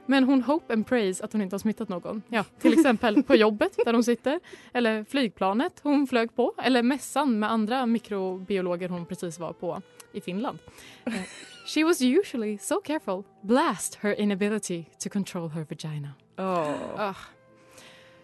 Men 0.05 0.23
hon 0.23 0.41
hope 0.41 0.73
and 0.73 0.87
praise 0.87 1.23
att 1.23 1.33
hon 1.33 1.41
inte 1.41 1.53
har 1.53 1.59
smittat 1.59 1.89
någon. 1.89 2.21
Ja, 2.27 2.43
till 2.59 2.73
exempel 2.73 3.23
på 3.23 3.35
jobbet 3.35 3.77
där 3.85 3.93
hon 3.93 4.03
sitter, 4.03 4.39
eller 4.73 5.03
flygplanet 5.03 5.79
hon 5.83 6.07
flög 6.07 6.35
på, 6.35 6.53
eller 6.57 6.83
mässan 6.83 7.39
med 7.39 7.51
andra 7.51 7.85
mikrobiologer 7.85 8.89
hon 8.89 9.05
precis 9.05 9.39
var 9.39 9.53
på 9.53 9.81
i 10.11 10.21
Finland. 10.21 10.59
Eh, 11.05 11.13
She 11.65 11.83
was 11.83 12.01
usually 12.01 12.57
so 12.57 12.81
careful, 12.81 13.23
blast 13.41 13.95
her 13.95 14.19
inability 14.19 14.85
to 14.99 15.09
control 15.09 15.49
her 15.49 15.65
vagina. 15.69 16.13
Oh. 16.37 16.75
Ah. 16.97 17.15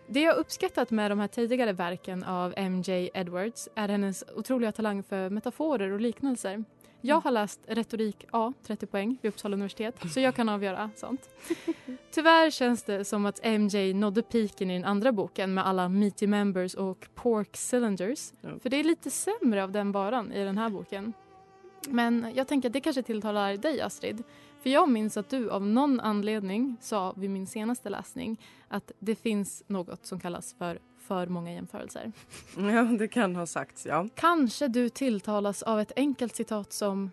Det 0.08 0.22
jag 0.22 0.36
uppskattat 0.36 0.92
med 0.92 1.12
de 1.12 1.20
här 1.20 1.28
tidigare 1.28 1.74
verken 1.74 2.24
av 2.24 2.54
MJ 2.58 3.10
Edwards 3.14 3.70
är 3.76 3.88
hennes 3.88 4.24
otroliga 4.36 4.72
talang 4.72 5.04
för 5.04 5.30
metaforer 5.30 5.92
och 5.92 6.02
liknelser. 6.02 6.64
Jag 7.08 7.22
har 7.22 7.32
läst 7.32 7.60
retorik 7.68 8.26
A, 8.32 8.54
30 8.64 8.86
poäng, 8.86 9.18
vid 9.22 9.30
Uppsala 9.30 9.54
universitet, 9.54 9.96
så 10.14 10.20
jag 10.20 10.36
kan 10.36 10.50
avgöra 10.50 10.90
sånt. 10.96 11.30
Tyvärr 12.12 12.50
känns 12.50 12.84
det 12.84 13.06
som 13.06 13.26
att 13.26 13.40
MJ 13.44 13.94
nådde 13.94 14.22
piken 14.22 14.72
i 14.72 14.74
den 14.74 14.86
andra 14.86 15.12
boken 15.12 15.54
med 15.54 15.68
alla 15.68 15.90
meaty 15.90 16.28
members 16.28 16.74
och 16.74 17.08
pork 17.16 17.58
cylinders. 17.74 18.34
För 18.62 18.70
det 18.70 18.78
är 18.78 18.84
lite 18.84 19.10
sämre 19.10 19.64
av 19.64 19.72
den 19.72 19.92
varan 19.92 20.34
i 20.34 20.44
den 20.44 20.58
här 20.58 20.70
boken. 20.70 21.14
Men 21.88 22.32
jag 22.36 22.48
tänker 22.48 22.70
att 22.70 22.74
det 22.74 22.82
kanske 22.82 23.04
tilltalar 23.04 23.58
dig 23.58 23.82
Astrid. 23.82 24.24
För 24.62 24.70
jag 24.70 24.90
minns 24.90 25.18
att 25.18 25.30
du 25.30 25.50
av 25.50 25.66
någon 25.66 26.00
anledning 26.00 26.78
sa 26.82 27.14
vid 27.18 27.30
min 27.30 27.48
senaste 27.48 27.90
läsning 27.90 28.42
att 28.68 28.92
det 29.00 29.16
finns 29.16 29.64
något 29.68 30.06
som 30.06 30.20
kallas 30.20 30.54
för 30.54 30.80
för 31.08 31.28
många 31.28 31.54
jämförelser. 31.54 32.12
Ja, 32.58 32.84
det 32.84 33.08
kan 33.08 33.36
ha 33.36 33.46
sagts, 33.46 33.86
ja. 33.86 34.08
Kanske 34.16 34.68
du 34.68 34.90
tilltalas 34.90 35.64
av 35.64 35.80
ett 35.80 35.92
enkelt 35.96 36.36
citat 36.36 36.74
som 36.74 37.12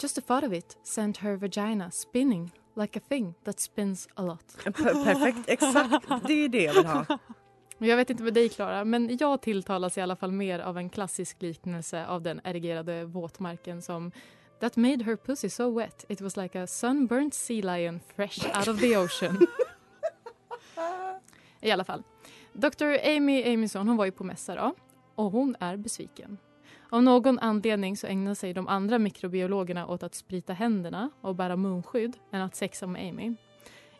Just 0.00 0.18
a 0.18 0.20
thought 0.26 0.44
of 0.44 0.52
it 0.52 0.78
sent 0.82 1.18
her 1.18 1.36
vagina 1.36 1.90
spinning 1.90 2.50
like 2.76 2.98
a 2.98 3.02
thing 3.08 3.34
that 3.44 3.60
spins 3.60 4.08
a 4.14 4.22
lot. 4.22 4.56
Per- 4.64 5.04
perfekt, 5.04 5.48
exakt. 5.48 6.26
Det 6.26 6.32
är 6.32 6.48
det 6.48 6.62
jag 6.62 6.74
vill 6.74 6.86
ha. 6.86 7.18
Jag 7.78 7.96
vet 7.96 8.10
inte 8.10 8.22
med 8.22 8.34
dig 8.34 8.48
Klara, 8.48 8.84
men 8.84 9.16
jag 9.20 9.42
tilltalas 9.42 9.98
i 9.98 10.00
alla 10.00 10.16
fall 10.16 10.32
mer 10.32 10.58
av 10.58 10.78
en 10.78 10.90
klassisk 10.90 11.42
liknelse 11.42 12.06
av 12.06 12.22
den 12.22 12.40
erigerade 12.44 13.04
våtmarken 13.04 13.82
som 13.82 14.12
That 14.60 14.76
made 14.76 15.04
her 15.04 15.16
pussy 15.16 15.48
so 15.48 15.78
wet 15.78 16.04
it 16.08 16.20
was 16.20 16.36
like 16.36 16.62
a 16.62 16.66
sunburnt 16.66 17.34
sea 17.34 17.76
lion 17.76 18.00
fresh 18.16 18.58
out 18.58 18.68
of 18.68 18.80
the 18.80 18.96
ocean. 18.96 19.38
I 21.60 21.70
alla 21.70 21.84
fall. 21.84 22.02
Dr. 22.52 23.16
Amy 23.16 23.54
Amison 23.54 23.88
hon 23.88 23.96
var 23.96 24.04
ju 24.04 24.10
på 24.10 24.24
mässa 24.24 24.54
då, 24.54 24.74
och 25.14 25.30
hon 25.30 25.56
är 25.60 25.76
besviken. 25.76 26.38
Av 26.90 27.02
någon 27.02 27.38
anledning 27.38 27.96
så 27.96 28.06
ägnar 28.06 28.34
sig 28.34 28.54
de 28.54 28.68
andra 28.68 28.98
mikrobiologerna 28.98 29.86
åt 29.86 30.02
att 30.02 30.14
sprita 30.14 30.52
händerna 30.52 31.10
och 31.20 31.34
bära 31.34 31.56
munskydd 31.56 32.16
än 32.32 32.42
att 32.42 32.56
sexa 32.56 32.86
med 32.86 33.08
Amy. 33.08 33.34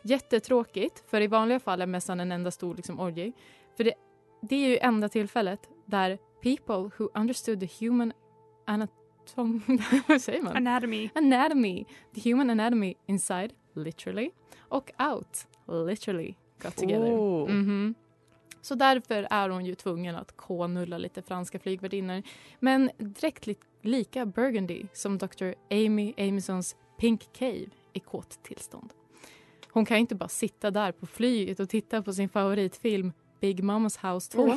Jättetråkigt, 0.01 1.03
för 1.09 1.21
i 1.21 1.27
vanliga 1.27 1.59
fall 1.59 1.81
är 1.81 1.85
mässan 1.85 2.19
en 2.19 2.31
enda 2.31 2.51
stor 2.51 2.75
liksom, 2.75 2.99
orgie. 2.99 3.31
För 3.77 3.83
det, 3.83 3.93
det 4.41 4.55
är 4.55 4.69
ju 4.69 4.77
enda 4.77 5.09
tillfället 5.09 5.69
där 5.85 6.17
people 6.41 6.91
who 6.97 7.09
understood 7.13 7.59
the 7.59 7.85
human 7.85 8.13
anatom... 8.65 9.61
vad 10.07 10.21
säger 10.21 10.41
man? 10.41 10.57
Anatomy. 10.57 11.09
Anatomy. 11.15 11.85
The 12.15 12.29
human 12.29 12.49
anatomy 12.49 12.95
inside, 13.05 13.53
literally, 13.73 14.31
och 14.59 14.91
out, 14.99 15.47
literally, 15.87 16.35
got 16.61 16.75
together. 16.75 17.11
Oh. 17.11 17.49
Mhm. 17.49 17.95
Så 18.69 18.75
därför 18.75 19.27
är 19.29 19.49
hon 19.49 19.65
ju 19.65 19.75
tvungen 19.75 20.15
att 20.15 20.37
k-nulla 20.37 20.97
lite 20.97 21.21
franska 21.21 21.59
flygvärdinnor. 21.59 22.21
Men 22.59 22.89
direkt 22.97 23.47
li- 23.47 23.55
lika 23.81 24.25
burgundy 24.25 24.83
som 24.93 25.17
Dr. 25.17 25.51
Amy 25.71 26.13
Amisons 26.17 26.75
Pink 26.99 27.29
Cave 27.33 27.65
i 27.93 27.99
kåt 27.99 28.43
tillstånd. 28.43 28.89
Hon 29.71 29.85
kan 29.85 29.97
ju 29.97 30.01
inte 30.01 30.15
bara 30.15 30.29
sitta 30.29 30.71
där 30.71 30.91
på 30.91 31.05
flyget 31.05 31.59
och 31.59 31.69
titta 31.69 32.01
på 32.01 32.13
sin 32.13 32.29
favoritfilm 32.29 33.13
Big 33.41 33.63
Mamas 33.63 33.97
House 34.03 34.31
2. 34.31 34.43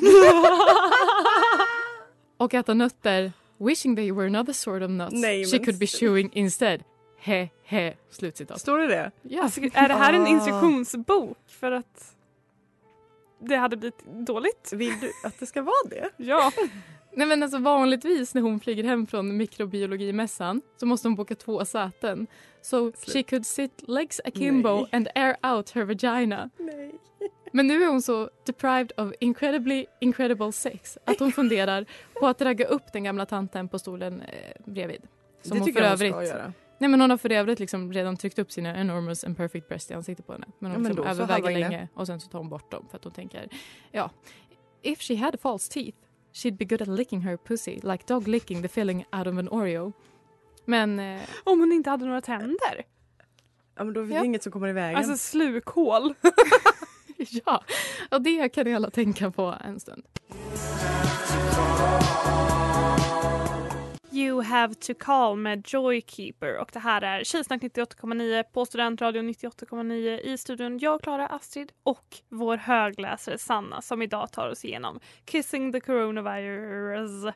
och 2.37 2.55
äta 2.55 2.75
nötter 2.75 3.33
wishing 3.59 3.97
they 3.97 4.13
were 4.13 4.27
another 4.27 4.53
sort 4.53 4.83
of 4.83 4.91
nuts 4.91 5.13
Nej, 5.13 5.45
she 5.45 5.59
could 5.59 5.79
be 5.79 5.87
chewing 5.87 6.31
instead. 6.33 6.83
He 7.19 7.49
he. 7.65 7.95
Slutcitat. 8.11 8.61
Står 8.61 8.79
det 8.79 8.87
det? 8.87 9.11
Ja. 9.23 9.43
Alltså, 9.43 9.61
är 9.61 9.89
det 9.89 9.95
här 9.95 10.13
en 10.13 10.23
Ah. 10.23 10.29
instruktionsbok 10.29 11.39
för 11.49 11.73
att 11.73 12.15
det 13.49 13.57
hade 13.57 13.77
blivit 13.77 14.05
dåligt? 14.27 14.73
Vill 14.73 15.01
du 15.01 15.13
att 15.25 15.41
det 15.41 15.47
ska 15.47 15.63
vara 15.63 15.89
det? 15.91 16.09
Ja. 16.17 16.53
Nej 17.15 17.27
men 17.27 17.43
alltså 17.43 17.59
vanligtvis 17.59 18.35
när 18.35 18.43
hon 18.43 18.61
flyger 18.61 18.85
hem 18.85 19.07
från 19.07 19.37
mikrobiologimässan 19.37 20.63
så 20.77 20.87
måste 20.87 21.09
hon 21.09 21.15
boka 21.15 21.35
två 21.35 21.65
säten. 21.65 22.27
So 22.63 22.93
she 22.93 23.23
could 23.23 23.47
sit 23.47 23.89
legs 23.89 24.21
akimbo 24.25 24.77
Nej. 24.77 24.89
and 24.93 25.09
air 25.15 25.37
out 25.53 25.71
her 25.71 25.85
vagina. 25.85 26.51
Nej. 26.59 26.95
Men 27.53 27.67
nu 27.67 27.83
är 27.83 27.89
hon 27.89 28.03
så 28.03 28.31
deprived 28.47 28.93
of 28.97 29.13
incredibly 29.21 29.87
incredible 30.01 30.53
sex 30.53 30.99
att 31.05 31.19
hon 31.19 31.33
funderar 31.33 31.87
på 32.21 32.27
att 32.27 32.43
ragga 32.43 32.67
upp 32.67 32.93
den 32.93 33.05
gamla 33.05 33.27
tanten 33.27 33.69
på 33.69 33.79
stolen 33.79 34.21
eh, 34.21 34.63
bredvid. 34.65 35.03
Som 35.43 35.51
det 35.51 35.59
hon 35.59 35.67
tycker 35.67 35.81
för 35.81 35.85
jag 35.85 35.91
hon 35.91 35.99
ska 35.99 36.07
övrigt, 36.07 36.29
göra. 36.29 36.53
Nej 36.83 36.91
men 36.91 37.01
hon 37.01 37.11
har 37.11 37.17
för 37.17 37.33
övrigt 37.33 37.61
liksom 37.61 37.93
redan 37.93 38.17
tryckt 38.17 38.39
upp 38.39 38.53
sina 38.53 38.77
enormous 38.81 39.25
and 39.25 39.37
perfect 39.37 39.69
breast 39.69 39.91
i 39.91 39.95
ansiktet 39.95 40.27
på 40.27 40.33
henne. 40.33 40.47
Men 40.59 40.71
Ja, 40.71 40.77
hon 40.77 40.83
men 40.83 40.93
liksom 40.93 41.07
överväger 41.11 41.51
länge 41.61 41.89
och 41.95 42.07
sen 42.07 42.21
så 42.21 42.29
tar 42.29 42.39
hon 42.39 42.49
bort 42.49 42.71
dem 42.71 42.87
för 42.91 42.97
att 42.99 43.05
hon 43.05 43.13
tänker 43.13 43.49
ja, 43.93 44.11
if 44.83 45.01
she 45.01 45.17
had 45.17 45.41
false 45.41 45.73
teeth 45.73 45.99
she'd 46.33 46.57
be 46.57 46.65
good 46.65 46.83
at 46.83 46.89
licking 46.89 47.21
her 47.21 47.37
pussy 47.37 47.81
like 47.83 48.05
dog 48.07 48.29
licking 48.29 48.63
the 48.63 48.69
filling 48.69 49.05
out 49.13 49.27
of 49.27 49.39
an 49.39 49.49
Oreo. 49.49 49.93
Men 50.65 50.99
eh, 51.01 51.21
Om 51.45 51.61
hon 51.61 51.73
inte 51.73 51.91
hade 51.91 52.05
några 52.05 52.21
tänder? 52.21 52.83
Ja, 53.77 53.85
men 53.85 53.95
då 53.95 54.01
är 54.01 54.05
det 54.07 54.15
Ja. 54.15 54.25
inget 54.25 54.43
som 54.43 54.53
kommer 54.53 54.69
i 54.69 54.73
vägen. 54.73 54.97
Alltså 54.97 55.17
slukhål. 55.17 56.15
ja, 57.45 57.65
och 58.11 58.23
det 58.23 58.49
kan 58.49 58.65
ni 58.67 58.75
alla 58.75 58.91
tänka 58.91 59.31
på 59.31 59.55
en 59.65 59.81
stund. 59.81 60.03
You 64.15 64.43
have 64.43 64.75
to 64.75 64.95
call 64.99 65.37
med 65.37 65.65
Joykeeper 65.69 66.59
och 66.59 66.71
det 66.73 66.79
här 66.79 67.03
är 67.03 67.25
Tjejsnack 67.25 67.63
98,9 67.63 68.43
på 68.43 68.67
Studentradion 68.67 69.29
98,9 69.29 70.19
i 70.19 70.39
studion. 70.39 70.79
Jag, 70.79 71.03
Klara, 71.03 71.27
Astrid 71.27 71.73
och 71.83 72.17
vår 72.29 72.57
högläsare 72.57 73.39
Sanna 73.39 73.83
som 73.83 74.03
idag 74.03 74.33
tar 74.33 74.49
oss 74.49 74.65
igenom 74.65 75.01
Kissing 75.25 75.73
the 75.73 75.81
Coronavirus 75.81 77.35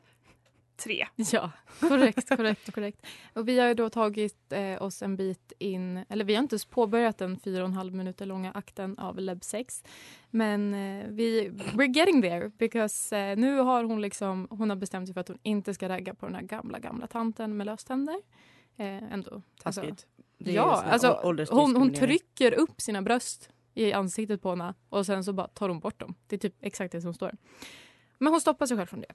3. 0.77 1.07
Ja, 1.15 1.51
korrekt, 1.79 2.29
korrekt, 2.29 2.73
korrekt. 2.73 3.05
Och 3.33 3.47
vi 3.47 3.59
har 3.59 3.67
ju 3.67 3.73
då 3.73 3.89
tagit 3.89 4.51
eh, 4.51 4.81
oss 4.81 5.01
en 5.01 5.15
bit 5.15 5.53
in, 5.59 6.05
eller 6.09 6.25
vi 6.25 6.35
har 6.35 6.43
inte 6.43 6.53
ens 6.53 6.65
påbörjat 6.65 7.17
den 7.17 7.39
fyra 7.39 7.63
och 7.63 7.69
en 7.69 7.73
halv 7.73 7.93
minuter 7.93 8.25
långa 8.25 8.51
akten 8.51 8.97
av 8.97 9.19
Leb 9.19 9.43
6. 9.43 9.83
Men 10.29 10.73
eh, 10.73 11.05
vi, 11.09 11.49
we're 11.49 11.95
getting 11.95 12.21
there 12.21 12.49
because 12.49 13.17
eh, 13.17 13.37
nu 13.37 13.57
har 13.57 13.83
hon 13.83 14.01
liksom, 14.01 14.47
hon 14.49 14.69
har 14.69 14.77
bestämt 14.77 15.07
sig 15.07 15.13
för 15.13 15.21
att 15.21 15.27
hon 15.27 15.39
inte 15.43 15.73
ska 15.73 15.89
ragga 15.89 16.13
på 16.13 16.25
den 16.25 16.35
här 16.35 16.41
gamla, 16.41 16.79
gamla 16.79 17.07
tanten 17.07 17.57
med 17.57 17.65
löständer. 17.65 18.21
Eh, 18.77 19.13
ändå. 19.13 19.41
Alltså, 19.63 19.81
Taskigt. 19.81 20.07
Ja, 20.37 20.83
alltså 20.83 21.19
hon, 21.49 21.75
hon 21.75 21.93
trycker 21.93 22.51
upp 22.53 22.81
sina 22.81 23.01
bröst 23.01 23.49
i 23.73 23.93
ansiktet 23.93 24.41
på 24.41 24.49
henne 24.49 24.73
och 24.89 25.05
sen 25.05 25.23
så 25.23 25.33
bara 25.33 25.47
tar 25.47 25.69
hon 25.69 25.79
bort 25.79 25.99
dem. 25.99 26.15
Det 26.27 26.35
är 26.35 26.39
typ 26.39 26.55
exakt 26.61 26.91
det 26.91 27.01
som 27.01 27.13
står. 27.13 27.31
Men 28.17 28.33
hon 28.33 28.41
stoppar 28.41 28.65
sig 28.65 28.77
själv 28.77 28.87
från 28.87 29.01
det. 29.01 29.13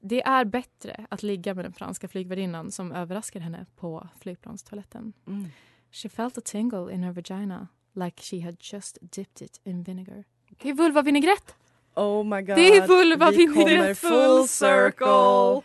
Det 0.00 0.22
är 0.22 0.44
bättre 0.44 1.06
att 1.10 1.22
ligga 1.22 1.54
med 1.54 1.64
den 1.64 1.72
franska 1.72 2.08
flygvärdinnan 2.08 2.70
som 2.70 2.92
överraskar 2.92 3.40
henne 3.40 3.66
på 3.76 4.08
flygplanstoaletten. 4.20 5.12
Mm. 5.26 5.46
She 5.92 6.08
felt 6.08 6.38
a 6.38 6.40
tingle 6.44 6.92
in 6.94 7.02
her 7.04 7.12
vagina 7.12 7.68
like 7.94 8.22
she 8.22 8.40
had 8.40 8.56
just 8.60 8.98
dipped 9.00 9.42
it 9.42 9.60
in 9.64 9.82
vinegar. 9.82 10.24
Det 10.62 10.68
är 10.70 10.74
vulvavinägrett! 10.74 11.54
Oh 11.94 12.24
my 12.24 12.42
god. 12.42 12.56
Det 12.56 12.76
är 12.76 12.86
vulva 12.86 13.30
Vi 13.30 13.46
kommer 13.46 13.94
full 13.94 14.48
circle. 14.48 15.62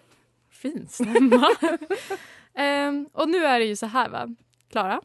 Fin 0.50 0.88
stämma. 0.88 1.50
Ehm, 2.56 3.10
och 3.14 3.30
nu 3.30 3.46
är 3.46 3.60
det 3.60 3.66
ju 3.66 3.76
så 3.76 3.86
här 3.86 4.10
va, 4.10 4.36
Klara. 4.70 5.02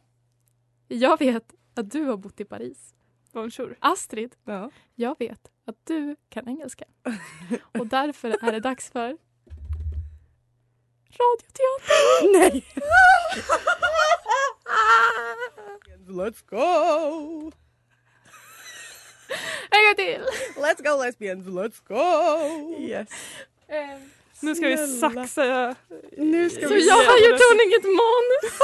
Jag 0.87 1.19
vet 1.19 1.53
att 1.75 1.91
du 1.91 2.03
har 2.03 2.17
bott 2.17 2.39
i 2.39 2.45
Paris. 2.45 2.93
Bonjour. 3.31 3.77
Astrid, 3.79 4.35
Ja. 4.45 4.71
jag 4.95 5.15
vet 5.19 5.51
att 5.69 5.85
du 5.85 6.15
kan 6.29 6.47
engelska. 6.47 6.85
Och 7.79 7.87
därför 7.87 8.47
är 8.47 8.51
det 8.51 8.59
dags 8.59 8.89
för 8.91 9.17
radioteater. 11.19 12.33
Nej! 12.39 12.65
Let's 16.07 16.43
go! 16.49 17.51
En 19.71 19.85
gång 19.85 19.95
till. 19.95 20.21
Let's 20.55 20.83
go 20.83 21.03
lesbians, 21.03 21.47
let's 21.47 21.81
go! 21.87 22.75
Yes. 22.79 23.09
Ehm, 23.67 24.09
Nu 24.39 24.55
ska 24.55 24.67
vi 24.67 24.77
saxa. 24.99 25.75
Nu 26.17 26.49
ska 26.49 26.67
så 26.67 26.73
vi 26.73 26.87
jag 26.87 26.95
har 26.95 27.29
gjort 27.29 27.41
ordning 27.51 27.73
ett 27.77 27.83
manus. 27.83 28.59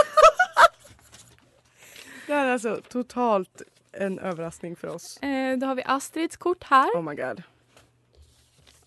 Det 2.28 2.34
här 2.34 2.46
är 2.46 2.52
alltså 2.52 2.82
totalt 2.90 3.62
en 3.98 4.20
överraskning 4.20 4.76
för 4.76 4.88
oss. 4.88 5.18
Eh, 5.18 5.58
då 5.58 5.66
har 5.68 5.76
vi 5.76 5.84
Astrids 5.86 6.38
kort 6.38 6.64
här 6.64 6.90
Oh 6.90 7.02
my 7.02 7.16
god. 7.16 7.44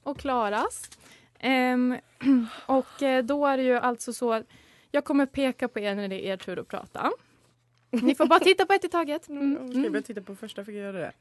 och 0.03 0.18
Klaras. 0.18 0.90
Ehm, 1.38 1.97
och 2.66 3.03
eh, 3.03 3.25
då 3.25 3.47
är 3.47 3.57
det 3.57 3.62
ju 3.62 3.77
alltså 3.79 4.12
så 4.12 4.33
att 4.33 4.47
jag 4.90 5.05
kommer 5.05 5.27
peka 5.27 5.68
på 5.68 5.81
er 5.81 5.94
när 5.94 6.09
det 6.09 6.27
är 6.27 6.33
er 6.33 6.37
tur 6.37 6.59
att 6.59 6.68
prata. 6.68 7.11
Ni 7.90 8.14
får 8.14 8.27
bara 8.27 8.40
titta 8.44 8.66
på 8.66 8.73
ett 8.73 8.85
i 8.85 8.88
taget. 8.88 9.29
Mm, 9.29 9.68
Ska 9.68 9.79
mm. 9.79 9.94
jag 9.94 10.05
titta 10.05 10.21
på 10.23 10.37
första 10.37 10.64
fick 10.64 10.75
jag 10.75 10.83
göra 10.83 10.99
det? 10.99 11.12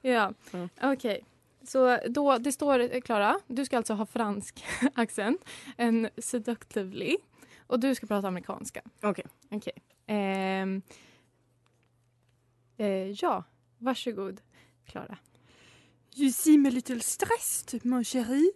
Ja, 0.00 0.32
Ja. 0.50 0.68
okej. 0.92 1.24
Så 1.66 1.98
då, 2.08 2.38
det 2.38 2.52
står, 2.52 2.78
eh, 2.78 3.00
Klara, 3.00 3.38
du 3.46 3.64
ska 3.64 3.76
alltså 3.76 3.94
ha 3.94 4.06
fransk 4.06 4.64
accent, 4.94 5.44
en 5.76 6.08
seductively, 6.18 7.16
och 7.66 7.80
du 7.80 7.94
ska 7.94 8.06
prata 8.06 8.28
amerikanska. 8.28 8.82
Okej. 9.02 9.24
Okej. 9.50 9.72
Ehm, 10.06 10.82
eh, 12.78 13.12
ja, 13.22 13.42
varsågod, 13.78 14.40
Klara. 14.86 15.18
You 16.16 16.30
seem 16.30 16.66
a 16.66 16.70
little 16.70 17.00
stressed, 17.00 17.84
mon 17.84 18.02
chéri. 18.02 18.48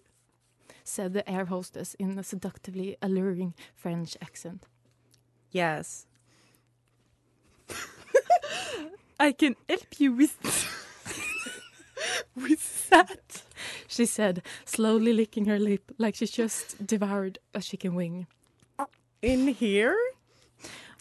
Said 0.84 1.12
the 1.12 1.28
air 1.28 1.44
hostess 1.46 1.94
in 1.94 2.18
a 2.18 2.22
seductively 2.22 2.96
alluring 3.02 3.54
French 3.74 4.16
accent. 4.22 4.66
Yes. 5.50 6.06
I 9.20 9.32
can 9.32 9.56
help 9.68 9.98
you 10.00 10.12
with 10.12 10.36
with 12.36 12.88
that. 12.90 13.42
She 13.86 14.06
said, 14.06 14.42
slowly 14.64 15.12
licking 15.12 15.46
her 15.46 15.58
lip 15.58 15.92
like 15.98 16.14
she 16.14 16.26
just 16.26 16.86
devoured 16.86 17.38
a 17.54 17.60
chicken 17.60 17.94
wing. 17.94 18.26
In 19.20 19.48
here? 19.48 19.96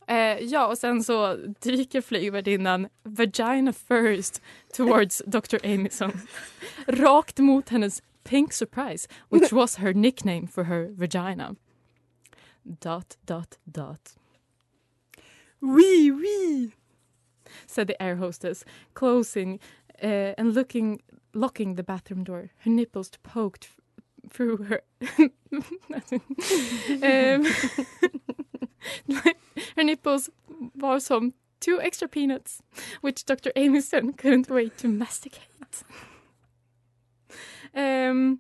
Eh, 0.08 0.39
ja, 0.39 0.67
och 0.67 0.78
sen 0.78 1.04
så 1.04 1.36
dyker 1.36 2.02
flygvärdinnan 2.02 2.88
vagina 3.04 3.74
first 3.74 4.41
towards 4.74 5.22
Dr. 5.26 5.60
Amison. 5.63 6.12
Rakt 6.88 7.39
mot 7.39 7.70
hennes 7.70 8.02
pink 8.24 8.54
surprise, 8.54 9.08
which 9.30 9.54
was 9.54 9.76
her 9.76 9.93
nickname 9.93 10.48
for 10.48 10.63
her 10.63 10.93
vagina. 10.96 11.56
Dot, 12.63 13.17
dot, 13.26 13.58
dot. 13.65 14.15
Oui, 15.60 16.12
oui. 16.12 16.72
Said 17.65 17.88
the 17.88 18.02
air 18.04 18.15
hostess, 18.15 18.65
closing 18.93 19.60
uh, 20.04 20.34
and 20.38 20.54
looking, 20.54 21.02
locking 21.34 21.76
the 21.76 21.84
bathroom 21.84 22.24
door. 22.24 22.50
Her 22.60 22.72
nipples 22.72 23.12
poked 23.24 23.70
through 24.30 24.58
her. 24.58 24.82
um, 27.04 27.46
her 29.76 29.84
nipples 29.84 30.30
var 30.73 31.00
som 31.00 31.34
two 31.60 31.80
extra 31.82 32.08
peanuts, 32.08 32.62
which 33.02 33.26
Dr. 33.26 33.52
Amison 33.56 34.13
couldn't 34.17 34.50
wait 34.50 34.78
to 34.78 34.88
masticate. 34.88 35.84
Um, 37.73 38.39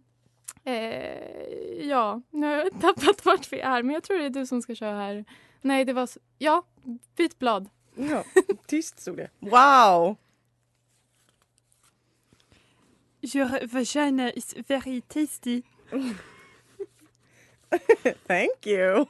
eh, 0.63 1.87
ja, 1.87 2.21
nu 2.31 2.47
har 2.47 2.53
jag 2.53 2.81
tappat 2.81 3.25
vart 3.25 3.53
vi 3.53 3.59
är, 3.59 3.83
men 3.83 3.93
jag 3.93 4.03
tror 4.03 4.17
det 4.17 4.25
är 4.25 4.29
du 4.29 4.45
som 4.45 4.61
ska 4.61 4.75
köra 4.75 4.97
här. 4.97 5.25
Nej, 5.61 5.85
det 5.85 5.93
var... 5.93 6.09
Ja, 6.37 6.65
byt 7.15 7.39
blad. 7.39 7.69
Ja, 7.95 8.23
tyst 8.67 8.99
stod 8.99 9.17
det. 9.17 9.29
Wow! 9.39 10.17
Your 13.21 13.67
vagina 13.67 14.31
is 14.31 14.55
very 14.67 15.01
tasty. 15.01 15.61
Thank 18.27 18.65
you! 18.65 19.05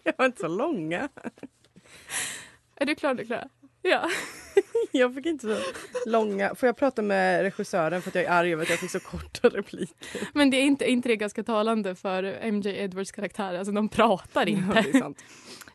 Jag 0.04 0.14
var 0.18 0.26
inte 0.26 0.40
så 0.40 0.48
långa. 0.48 1.08
Är 2.76 2.86
du 2.86 2.94
klar? 2.94 3.14
Du 3.14 3.24
klar? 3.24 3.48
Ja. 3.82 4.08
Jag 4.92 5.14
fick 5.14 5.26
inte 5.26 5.46
så 5.46 5.62
långa. 6.10 6.54
Får 6.54 6.66
jag 6.66 6.76
prata 6.76 7.02
med 7.02 7.42
regissören 7.42 8.02
för 8.02 8.10
att 8.10 8.14
jag 8.14 8.24
är 8.24 8.30
arg 8.30 8.52
över 8.52 8.62
att 8.62 8.70
jag 8.70 8.78
fick 8.78 8.90
så 8.90 9.00
korta 9.00 9.48
repliker? 9.48 10.28
Men 10.34 10.50
det 10.50 10.56
är 10.56 10.62
inte, 10.62 10.90
inte 10.90 11.08
det 11.08 11.16
ganska 11.16 11.42
talande 11.42 11.94
för 11.94 12.50
MJ 12.52 12.68
Edwards 12.68 13.12
karaktär? 13.12 13.54
Alltså 13.54 13.72
de 13.72 13.88
pratar 13.88 14.48
inte. 14.48 14.84
Ja. 14.92 15.12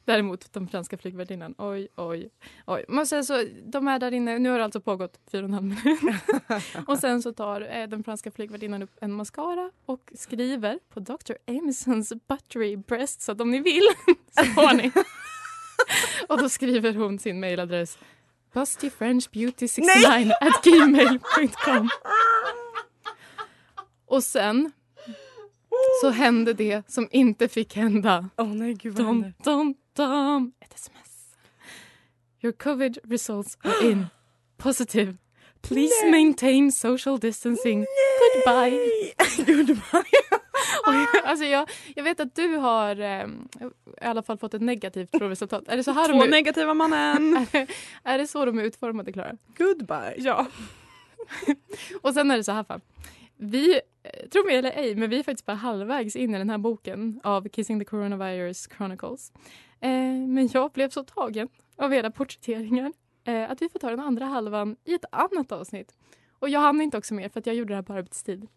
Däremot 0.05 0.53
den 0.53 0.67
franska 0.67 0.97
flygvärdinnan. 0.97 1.55
Oj, 1.57 1.87
oj, 1.95 2.29
oj. 2.65 2.85
Men 2.87 3.07
sen 3.07 3.25
så, 3.25 3.43
de 3.65 3.87
är 3.87 3.99
där 3.99 4.11
inne. 4.11 4.39
Nu 4.39 4.49
har 4.49 4.57
det 4.57 4.63
alltså 4.63 4.81
pågått 4.81 5.19
fyra 5.31 5.41
och 5.41 5.47
en 5.47 5.53
halv 5.53 5.65
minut. 5.65 6.11
och 6.87 6.97
sen 6.99 7.21
så 7.21 7.33
tar 7.33 7.61
eh, 7.61 7.87
den 7.87 8.03
franska 8.03 8.31
flygvärdinnan 8.31 8.83
upp 8.83 8.97
en 9.01 9.11
mascara 9.11 9.71
och 9.85 10.11
skriver 10.15 10.79
på 10.93 10.99
Dr. 10.99 11.33
Amisons 11.47 12.13
buttery 12.27 12.77
breast. 12.77 13.21
Så 13.21 13.31
att 13.31 13.41
om 13.41 13.51
ni 13.51 13.59
vill 13.59 13.87
så 14.31 14.43
får 14.43 14.73
ni. 14.73 14.91
och 16.29 16.37
då 16.37 16.49
skriver 16.49 16.93
hon 16.93 17.19
sin 17.19 17.39
mailadress 17.39 17.97
bustyfrenchbeauty69 18.53 20.31
at 20.41 20.63
gmail.com. 20.63 21.89
Och 24.05 24.23
sen 24.23 24.71
så 26.01 26.09
hände 26.09 26.53
det 26.53 26.91
som 26.91 27.07
inte 27.11 27.47
fick 27.47 27.75
hända. 27.75 28.29
Åh 28.37 28.47
nej, 28.47 28.73
gud 28.73 28.93
vad 28.93 29.05
Dum, 29.05 29.23
händer? 29.23 29.33
Dum. 29.95 30.51
Ett 30.59 30.73
sms. 30.73 31.35
Your 32.41 32.51
covid 32.53 32.97
results 33.03 33.57
are 33.63 33.89
in. 33.91 34.05
Positive. 34.57 35.17
Please 35.61 35.93
Nej. 36.03 36.11
maintain 36.11 36.71
social 36.71 37.19
distancing. 37.19 37.85
Goodbye. 38.45 38.79
Goodbye. 39.45 40.03
Och 40.87 40.93
jag, 40.93 41.07
alltså 41.25 41.45
jag, 41.45 41.69
jag 41.95 42.03
vet 42.03 42.19
att 42.19 42.35
du 42.35 42.47
har 42.55 42.99
eh, 42.99 43.25
i 44.01 44.05
alla 44.05 44.23
fall 44.23 44.37
fått 44.37 44.53
ett 44.53 44.61
negativt 44.61 45.11
provresultat. 45.11 45.63
Är 45.67 45.77
det 45.77 45.83
så 45.83 45.91
här 45.91 46.07
Två 46.11 46.13
de 46.19 46.23
är, 46.23 46.27
negativa 46.31 46.73
mannen. 46.73 47.33
är, 47.37 47.47
det- 47.51 47.67
är 48.03 48.17
det 48.17 48.27
så 48.27 48.45
de 48.45 48.59
är 48.59 48.63
utformade, 48.63 49.11
Klara? 49.13 49.37
Goodbye. 49.57 50.13
Ja. 50.17 50.45
Och 52.01 52.13
sen 52.13 52.31
är 52.31 52.37
det 52.37 52.43
så 52.43 52.51
här, 52.51 52.63
fan. 52.63 52.81
Vi, 53.37 53.73
eh, 54.03 54.27
tro 54.29 54.45
mig 54.45 54.55
eller 54.55 54.71
ej, 54.71 54.95
men 54.95 55.09
vi 55.09 55.19
är 55.19 55.23
faktiskt 55.23 55.45
bara 55.45 55.55
halvvägs 55.57 56.15
in 56.15 56.35
i 56.35 56.37
den 56.37 56.49
här 56.49 56.57
boken 56.57 57.19
av 57.23 57.49
Kissing 57.49 57.79
the 57.79 57.85
Coronavirus 57.85 58.67
Chronicles. 58.77 59.31
Eh, 59.85 60.27
men 60.27 60.49
jag 60.53 60.71
blev 60.71 60.89
så 60.89 61.03
tagen 61.03 61.47
av 61.75 61.93
era 61.93 62.11
porträtteringar 62.11 62.93
eh, 63.23 63.51
att 63.51 63.61
vi 63.61 63.69
får 63.69 63.79
ta 63.79 63.89
den 63.89 63.99
andra 63.99 64.25
halvan 64.25 64.75
i 64.85 64.93
ett 64.93 65.05
annat 65.11 65.51
avsnitt. 65.51 65.93
Och 66.39 66.49
jag 66.49 66.59
hann 66.59 66.81
inte 66.81 66.97
också 66.97 67.13
mer 67.13 67.29
för 67.29 67.39
att 67.39 67.45
jag 67.45 67.55
gjorde 67.55 67.71
det 67.73 67.75
här 67.75 67.83
på 67.83 67.93
arbetstid. 67.93 68.47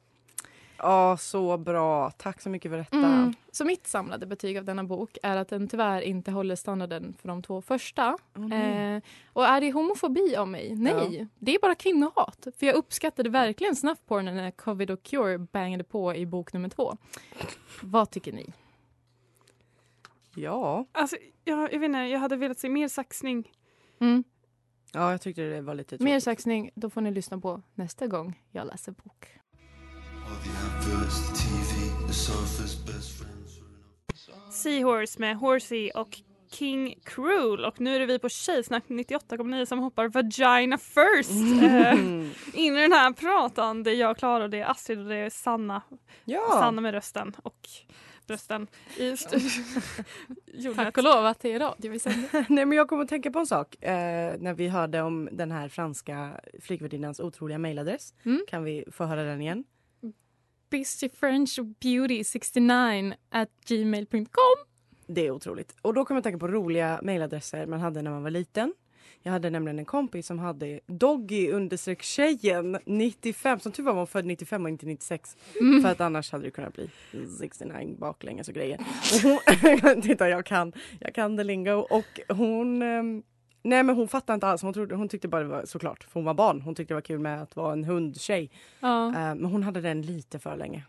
Ja, 0.78 1.16
så 1.20 1.56
bra. 1.56 2.10
Tack 2.10 2.40
så 2.40 2.50
mycket 2.50 2.70
för 2.70 2.78
detta. 2.78 2.96
Mm. 2.96 3.34
Så 3.52 3.64
mitt 3.64 3.86
samlade 3.86 4.26
betyg 4.26 4.58
av 4.58 4.64
denna 4.64 4.84
bok 4.84 5.18
är 5.22 5.36
att 5.36 5.48
den 5.48 5.68
tyvärr 5.68 6.00
inte 6.00 6.30
håller 6.30 6.56
standarden 6.56 7.14
för 7.20 7.28
de 7.28 7.42
två 7.42 7.62
första. 7.62 8.18
Mm. 8.36 8.52
Eh, 8.96 9.02
och 9.32 9.46
är 9.46 9.60
det 9.60 9.72
homofobi 9.72 10.36
av 10.36 10.48
mig? 10.48 10.74
Nej, 10.76 11.26
det 11.38 11.54
är 11.54 11.58
bara 11.60 11.74
kvinnohat. 11.74 12.46
För 12.58 12.66
jag 12.66 12.74
uppskattade 12.74 13.30
verkligen 13.30 13.76
snuffpornen 13.76 14.36
när 14.36 14.50
Covid 14.50 14.90
och 14.90 15.02
Cure 15.02 15.38
bangade 15.38 15.84
på 15.84 16.14
i 16.14 16.26
bok 16.26 16.52
nummer 16.52 16.68
två. 16.68 16.96
Vad 17.82 18.10
tycker 18.10 18.32
ni? 18.32 18.52
Ja. 20.42 20.86
Alltså, 20.92 21.16
jag, 21.44 21.72
jag 21.72 21.80
vet 21.80 21.86
inte, 21.86 21.98
jag 21.98 22.18
hade 22.18 22.36
velat 22.36 22.58
se 22.58 22.68
mer 22.68 22.88
saxning. 22.88 23.52
Mm. 24.00 24.24
Ja, 24.92 25.10
jag 25.10 25.20
tyckte 25.20 25.42
det 25.42 25.60
var 25.60 25.74
lite 25.74 25.88
tråkigt. 25.88 26.04
Mer 26.04 26.20
saxning, 26.20 26.70
då 26.74 26.90
får 26.90 27.00
ni 27.00 27.10
lyssna 27.10 27.38
på 27.38 27.62
nästa 27.74 28.06
gång 28.06 28.42
jag 28.50 28.66
läser 28.66 28.92
bok. 28.92 29.26
Seahorse 34.50 35.20
med 35.20 35.36
Horsey 35.36 35.90
och 35.90 36.20
King 36.50 36.94
Cruel 37.04 37.64
och 37.64 37.80
nu 37.80 37.96
är 37.96 38.00
det 38.00 38.06
vi 38.06 38.18
på 38.18 38.28
Tjejsnack 38.28 38.84
98,9 38.88 39.64
som 39.64 39.78
hoppar 39.78 40.08
Vagina 40.08 40.78
first 40.78 41.62
eh, 41.62 41.94
in 42.64 42.76
i 42.76 42.80
den 42.80 42.92
här 42.92 43.12
pratan. 43.12 43.82
Det 43.82 43.90
är 43.90 43.94
jag 43.94 44.16
Klara 44.16 44.48
det 44.48 44.58
är 44.58 44.70
Astrid 44.70 44.98
och 44.98 45.04
det 45.04 45.16
är 45.16 45.30
Sanna. 45.30 45.82
Ja. 46.24 46.48
Sanna 46.50 46.80
med 46.80 46.94
rösten 46.94 47.34
och 47.42 47.68
brösten 48.28 48.66
i 48.96 49.16
studion. 49.16 50.74
Tack 50.74 50.98
och 50.98 51.04
lov 51.04 51.26
att 51.26 51.40
det 51.40 51.52
är 51.52 51.60
radio 51.60 51.90
vi 51.90 51.98
sänder. 51.98 52.46
Nej, 52.48 52.66
men 52.66 52.78
jag 52.78 52.88
kommer 52.88 53.02
att 53.02 53.08
tänka 53.08 53.30
på 53.30 53.38
en 53.38 53.46
sak. 53.46 53.84
Eh, 53.84 54.34
när 54.38 54.54
vi 54.54 54.68
hörde 54.68 55.02
om 55.02 55.28
den 55.32 55.50
här 55.50 55.68
franska 55.68 56.40
flygvärdinnans 56.60 57.20
otroliga 57.20 57.58
mejladress. 57.58 58.14
Mm. 58.24 58.40
Kan 58.48 58.64
vi 58.64 58.84
få 58.92 59.04
höra 59.04 59.22
den 59.22 59.40
igen? 59.40 59.64
Beauty69 60.70 63.14
at 63.30 63.48
gmail.com 63.66 64.56
Det 65.06 65.26
är 65.26 65.30
otroligt. 65.30 65.76
Och 65.82 65.94
då 65.94 66.04
kommer 66.04 66.16
jag 66.16 66.20
att 66.20 66.24
tänka 66.24 66.38
på 66.38 66.48
roliga 66.48 67.00
mejladresser 67.02 67.66
man 67.66 67.80
hade 67.80 68.02
när 68.02 68.10
man 68.10 68.22
var 68.22 68.30
liten. 68.30 68.72
Jag 69.22 69.32
hade 69.32 69.50
nämligen 69.50 69.78
en 69.78 69.84
kompis 69.84 70.26
som 70.26 70.38
hade 70.38 70.80
Doggy 70.86 71.50
understreck 71.50 72.02
tjejen 72.02 72.78
95. 72.84 73.60
Som 73.60 73.72
tur 73.72 73.82
var 73.82 73.92
var 73.92 74.00
hon 74.00 74.06
född 74.06 74.26
95 74.26 74.64
och 74.64 74.68
inte 74.68 74.86
96. 74.86 75.36
Mm. 75.60 75.82
För 75.82 75.88
att 75.88 76.00
annars 76.00 76.32
hade 76.32 76.44
det 76.44 76.50
kunnat 76.50 76.74
bli 76.74 76.90
69 77.38 77.96
baklänges 77.98 78.48
och 78.48 78.54
grejer. 78.54 78.80
Och 79.14 79.20
hon, 79.22 80.02
titta 80.02 80.28
jag 80.28 80.46
kan, 80.46 80.72
jag 81.00 81.14
kan 81.14 81.36
det 81.36 81.44
lingo. 81.44 81.72
Och 81.72 82.20
hon 82.28 82.82
ehm, 82.82 83.22
Nej 83.62 83.82
men 83.82 83.96
hon 83.96 84.08
fattade 84.08 84.34
inte 84.34 84.46
alls. 84.46 84.62
Hon, 84.62 84.74
trodde, 84.74 84.94
hon 84.94 85.08
tyckte 85.08 85.28
bara 85.28 85.42
det 85.42 85.48
var 85.48 85.64
såklart, 85.64 86.04
för 86.04 86.14
hon 86.14 86.24
var 86.24 86.34
barn. 86.34 86.60
Hon 86.60 86.74
tyckte 86.74 86.94
det 86.94 86.96
var 86.96 87.02
kul 87.02 87.18
med 87.18 87.42
att 87.42 87.56
vara 87.56 87.72
en 87.72 87.84
hundtjej. 87.84 88.50
Ja. 88.80 89.06
Eh, 89.06 89.12
men 89.14 89.44
hon 89.44 89.62
hade 89.62 89.80
den 89.80 90.02
lite 90.02 90.38
för 90.38 90.56
länge. 90.56 90.84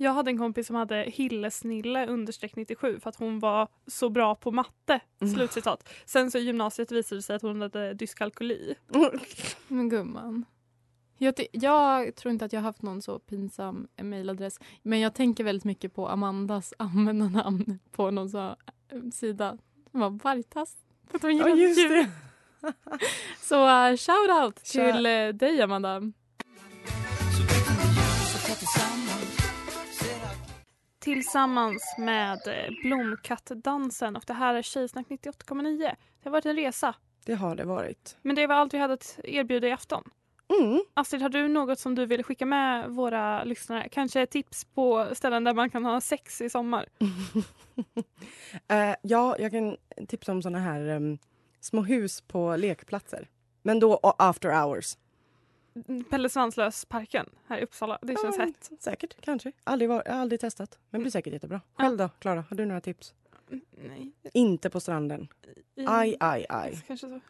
Jag 0.00 0.12
hade 0.12 0.30
en 0.30 0.38
kompis 0.38 0.66
som 0.66 0.76
hade 0.76 1.02
Hillesnille 1.02 2.06
understreck 2.06 2.56
97 2.56 3.00
för 3.00 3.10
att 3.10 3.16
hon 3.16 3.38
var 3.38 3.68
så 3.86 4.08
bra 4.08 4.34
på 4.34 4.50
matte. 4.50 5.00
Mm. 5.20 5.34
Slutcitat. 5.34 5.88
Sen 6.06 6.30
så 6.30 6.38
i 6.38 6.42
gymnasiet 6.42 6.92
visade 6.92 7.18
det 7.18 7.22
sig 7.22 7.36
att 7.36 7.42
hon 7.42 7.60
hade 7.60 7.94
dyskalkyli. 7.94 8.74
Men 9.68 9.88
gumman. 9.88 10.44
Jag, 11.18 11.34
jag 11.52 12.14
tror 12.14 12.32
inte 12.32 12.44
att 12.44 12.52
jag 12.52 12.60
har 12.60 12.64
haft 12.64 12.82
någon 12.82 13.02
så 13.02 13.18
pinsam 13.18 13.88
mejladress. 13.96 14.58
Men 14.82 15.00
jag 15.00 15.14
tänker 15.14 15.44
väldigt 15.44 15.64
mycket 15.64 15.94
på 15.94 16.08
Amandas 16.08 16.74
användarnamn 16.78 17.78
på 17.92 18.10
någon 18.10 18.30
så, 18.30 18.38
eh, 18.38 19.10
sida. 19.12 19.58
Det 19.92 19.98
var 19.98 20.10
Vargtass. 20.10 20.76
För 21.06 21.16
att 21.16 21.22
de 21.22 21.32
Ja 21.32 21.48
just 21.48 21.88
det. 21.88 22.10
Så 23.40 23.64
uh, 23.64 23.96
shout 23.96 24.44
out 24.44 24.56
Shout- 24.56 24.92
till 24.92 25.06
uh, 25.06 25.28
dig 25.34 25.62
Amanda. 25.62 26.12
Tillsammans 30.98 31.94
med 31.98 32.38
eh, 32.46 32.70
Blomkattdansen 32.82 34.16
och 34.16 34.24
det 34.26 34.32
här 34.32 34.54
är 34.54 34.62
Tjejsnack 34.62 35.06
98,9. 35.08 35.78
Det 35.78 35.96
har 36.24 36.30
varit 36.30 36.46
en 36.46 36.56
resa. 36.56 36.94
Det 37.24 37.34
har 37.34 37.54
det 37.54 37.64
varit. 37.64 38.16
Men 38.22 38.36
det 38.36 38.46
var 38.46 38.54
allt 38.54 38.74
vi 38.74 38.78
hade 38.78 38.94
att 38.94 39.18
erbjuda 39.24 39.68
i 39.68 39.72
afton. 39.72 40.10
Mm. 40.60 40.82
Astrid, 40.94 41.22
har 41.22 41.28
du 41.28 41.48
något 41.48 41.78
som 41.78 41.94
du 41.94 42.06
vill 42.06 42.24
skicka 42.24 42.46
med 42.46 42.90
våra 42.90 43.44
lyssnare? 43.44 43.88
Kanske 43.88 44.26
tips 44.26 44.64
på 44.64 45.08
ställen 45.12 45.44
där 45.44 45.54
man 45.54 45.70
kan 45.70 45.84
ha 45.84 46.00
sex 46.00 46.40
i 46.40 46.50
sommar? 46.50 46.88
Eh, 48.68 48.94
ja, 49.02 49.36
jag 49.38 49.50
kan 49.50 49.76
tipsa 50.08 50.32
om 50.32 50.42
såna 50.42 50.58
här 50.58 50.88
em, 50.88 51.18
små 51.60 51.82
hus 51.82 52.20
på 52.20 52.56
lekplatser. 52.56 53.28
Men 53.62 53.80
då 53.80 54.00
after 54.18 54.50
hours. 54.50 54.96
Pelle 56.10 56.28
Svanslös-parken 56.28 57.26
här 57.48 57.58
i 57.58 57.62
Uppsala. 57.64 57.98
Det 58.02 58.16
känns 58.22 58.36
Ja, 58.38 58.44
hett. 58.44 58.70
Säkert, 58.80 59.16
kanske. 59.20 59.52
Aldrig, 59.64 59.88
var, 59.88 60.00
aldrig 60.08 60.40
testat. 60.40 60.78
Men 60.90 61.00
det 61.00 61.02
blir 61.02 61.10
säkert 61.12 61.32
jättebra. 61.32 61.60
Själv 61.78 61.96
då, 61.96 62.08
Klara? 62.18 62.44
Har 62.50 62.56
du 62.56 62.64
några 62.66 62.80
tips? 62.80 63.14
Nej. 63.88 64.12
Inte 64.32 64.70
på 64.70 64.80
stranden. 64.80 65.28
I- 65.76 65.84
Aj, 65.86 66.16
aj, 66.20 66.46
aj. 66.48 66.84
Kanske 66.86 67.06
så. 67.08 67.20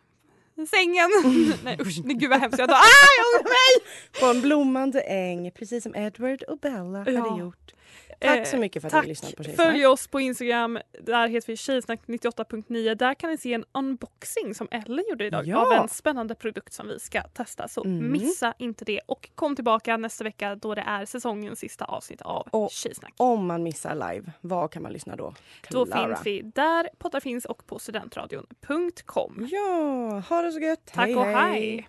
I 0.63 0.67
sängen. 0.67 1.11
Nej 1.65 1.77
usch, 1.81 2.01
nej, 2.05 2.15
gud 2.17 2.31
vad 2.31 2.41
hemskt. 2.41 2.59
Jag 2.59 2.69
tar, 2.69 2.77
ah, 2.77 2.81
jag 3.19 3.27
ångrar 3.41 3.49
mig! 3.49 3.87
På 4.21 4.27
en 4.27 4.41
blommande 4.43 5.01
äng, 5.01 5.51
precis 5.51 5.83
som 5.83 5.95
Edward 5.97 6.43
och 6.43 6.59
Bella 6.59 7.05
Ja. 7.11 7.21
hade 7.21 7.41
gjort. 7.41 7.75
Tack 8.21 8.47
så 8.47 8.57
Eh, 8.57 8.61
mycket 8.61 8.83
för 8.83 8.87
att 8.87 8.93
tack. 8.93 9.03
ni 9.03 9.09
lyssnat 9.09 9.37
på 9.37 9.45
Tjejsnack. 9.45 9.67
Följ 9.67 9.87
oss 9.87 10.07
på 10.09 10.21
Instagram. 10.21 10.79
Där 11.03 11.29
heter 11.29 11.47
vi 11.47 11.55
tjejsnack98.9. 11.55 12.95
Där 12.95 13.15
kan 13.15 13.31
ni 13.31 13.39
se 13.39 13.55
en 13.55 13.65
unboxing 13.73 14.55
som 14.55 14.69
Ellen 14.71 15.05
gjorde 15.11 15.27
idag 15.27 15.47
Ja. 15.47 15.67
av 15.67 15.73
en 15.83 15.89
spännande 15.89 16.35
produkt 16.35 16.73
som 16.73 16.89
vi 16.89 16.99
ska 17.01 17.23
testa. 17.23 17.69
Så 17.69 17.85
Mm. 17.85 18.13
missa 18.13 18.55
inte 18.59 18.85
det. 18.85 19.01
Och 19.07 19.31
kom 19.35 19.55
tillbaka 19.57 19.97
nästa 19.97 20.25
vecka 20.25 20.55
då 20.55 20.75
det 20.75 20.85
är 20.87 21.05
säsongens 21.07 21.59
sista 21.59 21.85
avsnitt 21.85 22.23
av 22.23 22.49
Och 22.51 22.71
Tjejsnack. 22.71 23.13
Om 23.17 23.47
man 23.47 23.63
missar 23.63 23.95
live, 23.95 24.33
var 24.41 24.69
kan 24.69 24.83
man 24.83 24.93
lyssna 24.93 25.17
då? 25.17 25.35
Då 25.71 25.87
Klara. 25.87 26.07
finns 26.17 26.27
vi 26.27 26.43
där 26.55 26.89
poddar 26.99 27.21
finns 27.21 27.45
och 27.45 27.67
på 27.67 27.79
studentradion.com. 27.79 29.49
Ja, 29.51 30.23
ha 30.29 30.43
det 30.43 30.53
så 30.53 30.61
gött. 30.61 30.87
Tack 30.95 31.07
hej, 31.07 31.17
och 31.17 31.25
hej. 31.25 31.35
hej! 31.35 31.89